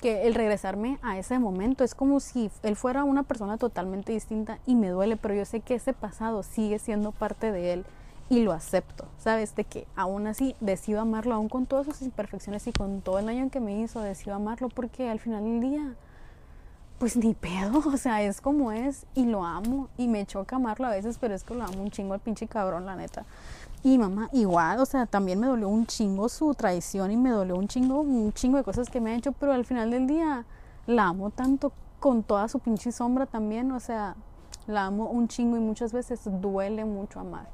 [0.00, 4.58] que el regresarme a ese momento es como si él fuera una persona totalmente distinta
[4.66, 7.84] y me duele, pero yo sé que ese pasado sigue siendo parte de él
[8.30, 9.54] y lo acepto, ¿sabes?
[9.54, 13.26] De que aún así decido amarlo, aún con todas sus imperfecciones y con todo el
[13.26, 15.94] daño que me hizo, decido amarlo porque al final del día,
[16.98, 20.86] pues ni pedo, o sea, es como es y lo amo y me choca amarlo
[20.86, 23.24] a veces, pero es que lo amo un chingo al pinche cabrón, la neta.
[23.82, 27.54] Y mamá, igual, o sea, también me dolió un chingo su traición y me dolió
[27.54, 30.44] un chingo, un chingo de cosas que me ha hecho, pero al final del día
[30.86, 34.16] la amo tanto con toda su pinche sombra también, o sea,
[34.66, 37.48] la amo un chingo y muchas veces duele mucho amar.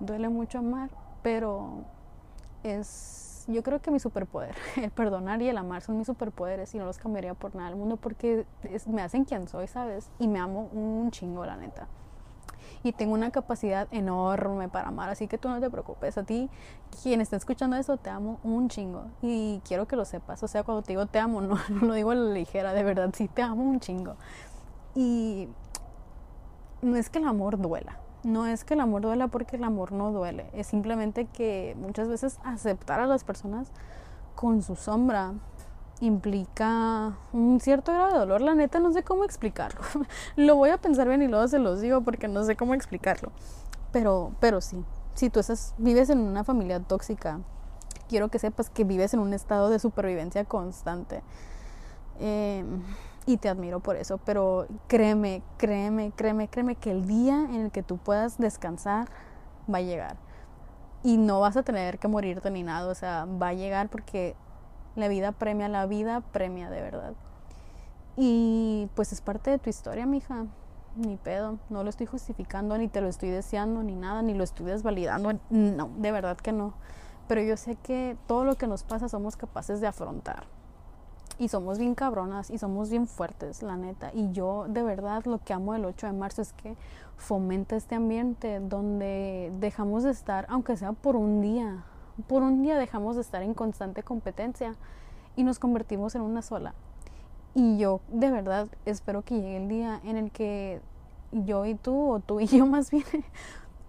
[0.00, 0.90] Duele mucho amar,
[1.22, 1.84] pero
[2.62, 6.78] es, yo creo que mi superpoder, el perdonar y el amar son mis superpoderes y
[6.78, 8.44] no los cambiaría por nada del mundo porque
[8.86, 10.10] me hacen quien soy, ¿sabes?
[10.18, 11.88] Y me amo un chingo, la neta
[12.84, 16.18] y tengo una capacidad enorme para amar, así que tú no te preocupes.
[16.18, 16.50] A ti,
[17.02, 20.42] quien está escuchando eso, te amo un chingo y quiero que lo sepas.
[20.42, 23.10] O sea, cuando te digo te amo, no, lo digo a la ligera, de verdad,
[23.14, 24.16] sí te amo un chingo.
[24.94, 25.48] Y
[26.82, 29.92] no es que el amor duela, no es que el amor duela porque el amor
[29.92, 33.72] no duele, es simplemente que muchas veces aceptar a las personas
[34.34, 35.32] con su sombra
[36.00, 38.40] implica un cierto grado de dolor.
[38.40, 39.80] La neta no sé cómo explicarlo.
[40.36, 43.32] lo voy a pensar bien y luego se los digo porque no sé cómo explicarlo.
[43.92, 44.84] Pero, pero sí,
[45.14, 45.40] si tú
[45.78, 47.40] vives en una familia tóxica,
[48.08, 51.22] quiero que sepas que vives en un estado de supervivencia constante.
[52.18, 52.82] Em,
[53.26, 57.70] y te admiro por eso, pero créeme, créeme, créeme, créeme que el día en el
[57.70, 59.08] que tú puedas descansar
[59.72, 60.16] va a llegar.
[61.02, 64.36] Y no vas a tener que morirte ni nada, o sea, va a llegar porque
[64.96, 67.14] la vida premia, la vida premia de verdad.
[68.16, 70.46] Y pues es parte de tu historia, mija.
[70.96, 71.58] Ni pedo.
[71.70, 75.32] No lo estoy justificando, ni te lo estoy deseando, ni nada, ni lo estoy desvalidando.
[75.50, 76.74] No, de verdad que no.
[77.26, 80.44] Pero yo sé que todo lo que nos pasa somos capaces de afrontar.
[81.36, 84.12] Y somos bien cabronas y somos bien fuertes, la neta.
[84.14, 86.76] Y yo de verdad lo que amo del 8 de marzo es que
[87.16, 91.84] fomenta este ambiente donde dejamos de estar, aunque sea por un día,
[92.26, 94.74] por un día dejamos de estar en constante competencia
[95.36, 96.74] y nos convertimos en una sola.
[97.54, 100.80] Y yo de verdad espero que llegue el día en el que
[101.32, 103.04] yo y tú, o tú y yo más bien,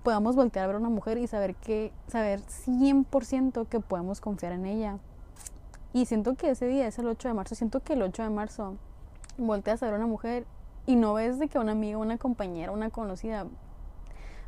[0.04, 4.52] podamos voltear a ver a una mujer y saber que, saber 100% que podemos confiar
[4.52, 4.98] en ella.
[5.94, 8.30] Y siento que ese día es el 8 de marzo, siento que el 8 de
[8.30, 8.76] marzo
[9.38, 10.46] volteas a ver a una mujer
[10.86, 13.48] y no ves de que una amiga, una compañera, una conocida,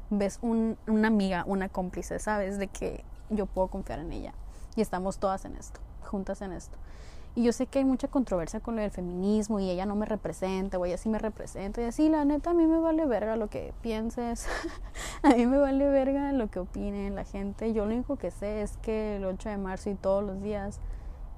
[0.10, 2.60] ves una amiga, una cómplice, ¿sabes?
[2.60, 4.34] De que yo puedo confiar en ella.
[4.76, 6.78] Y estamos todas en esto, juntas en esto.
[7.36, 10.08] Y yo sé que hay mucha controversia con lo del feminismo y ella no me
[10.08, 11.82] representa o ella sí me representa.
[11.82, 14.48] Y así, la neta, a mí me vale verga lo que pienses.
[15.22, 17.74] a mí me vale verga lo que opinen la gente.
[17.74, 20.80] Yo lo único que sé es que el 8 de marzo y todos los días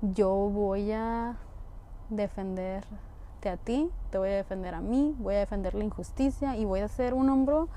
[0.01, 1.35] yo voy a
[2.09, 6.63] defenderte a ti, te voy a defender a mí, voy a defender la injusticia y
[6.63, 7.67] voy a ser un hombro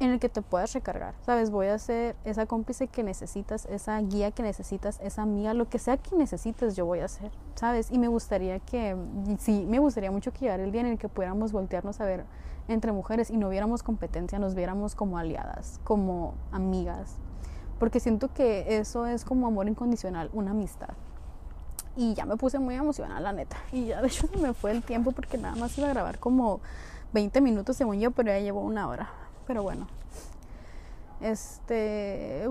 [0.00, 1.50] en el que te puedas recargar, ¿sabes?
[1.50, 5.78] Voy a ser esa cómplice que necesitas, esa guía que necesitas, esa amiga, lo que
[5.78, 7.90] sea que necesites, yo voy a ser, ¿sabes?
[7.90, 8.96] Y me gustaría que,
[9.38, 12.24] sí, me gustaría mucho que llegara el día en el que pudiéramos voltearnos a ver
[12.68, 17.16] entre mujeres y no viéramos competencia, nos viéramos como aliadas, como amigas,
[17.78, 20.90] porque siento que eso es como amor incondicional, una amistad.
[21.96, 23.56] Y ya me puse muy emocional, la neta.
[23.72, 26.60] Y ya de hecho me fue el tiempo porque nada más iba a grabar como
[27.12, 29.10] 20 minutos según yo, pero ya llevo una hora.
[29.48, 29.88] Pero bueno.
[31.20, 32.48] Este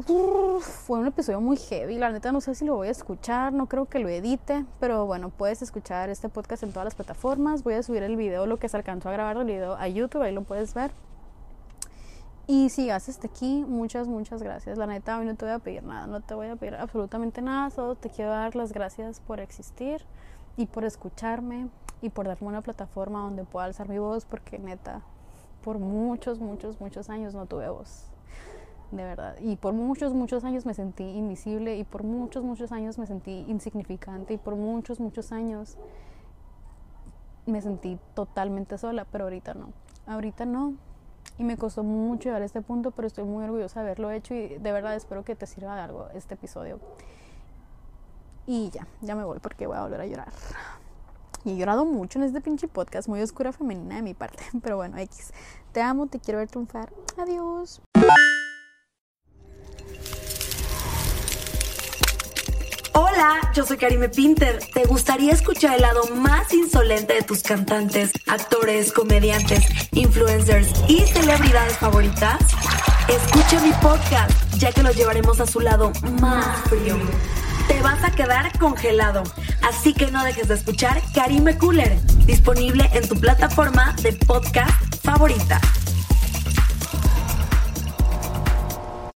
[0.60, 1.98] fue un episodio muy heavy.
[1.98, 5.06] La neta no sé si lo voy a escuchar, no creo que lo edite, pero
[5.06, 7.64] bueno, puedes escuchar este podcast en todas las plataformas.
[7.64, 10.22] Voy a subir el video, lo que se alcanzó a grabar el video a YouTube,
[10.22, 10.91] ahí lo puedes ver.
[12.45, 14.78] Y si haces hasta aquí, muchas, muchas gracias.
[14.78, 17.41] La neta, hoy no te voy a pedir nada, no te voy a pedir absolutamente
[17.41, 20.02] nada, solo te quiero dar las gracias por existir
[20.58, 21.70] y por escucharme
[22.02, 25.02] y por darme una plataforma donde pueda alzar mi voz, porque neta,
[25.68, 28.05] por muchos, muchos, muchos años no tuve voz.
[28.91, 29.36] De verdad.
[29.41, 33.43] Y por muchos, muchos años me sentí invisible y por muchos, muchos años me sentí
[33.49, 35.78] insignificante y por muchos, muchos años
[37.45, 39.74] me sentí totalmente sola, pero ahorita no.
[40.05, 40.76] Ahorita no.
[41.38, 44.36] Y me costó mucho llegar a este punto, pero estoy muy orgullosa de haberlo hecho
[44.36, 46.80] y de verdad espero que te sirva de algo este episodio.
[48.45, 50.32] Y ya, ya me voy porque voy a volver a llorar.
[51.47, 54.43] Y he llorado mucho en este pinche podcast, muy oscura femenina de mi parte.
[54.61, 55.32] Pero bueno, X.
[55.72, 56.89] Te amo, te quiero ver triunfar.
[57.18, 57.82] Adiós.
[62.93, 64.59] Hola, yo soy Karime Pinter.
[64.74, 71.78] ¿Te gustaría escuchar el lado más insolente de tus cantantes, actores, comediantes, influencers y celebridades
[71.78, 72.38] favoritas?
[73.07, 76.97] Escucha mi podcast, ya que los llevaremos a su lado más frío
[77.68, 79.24] te vas a quedar congelado.
[79.61, 85.59] Así que no dejes de escuchar Karime Cooler, disponible en tu plataforma de podcast favorita.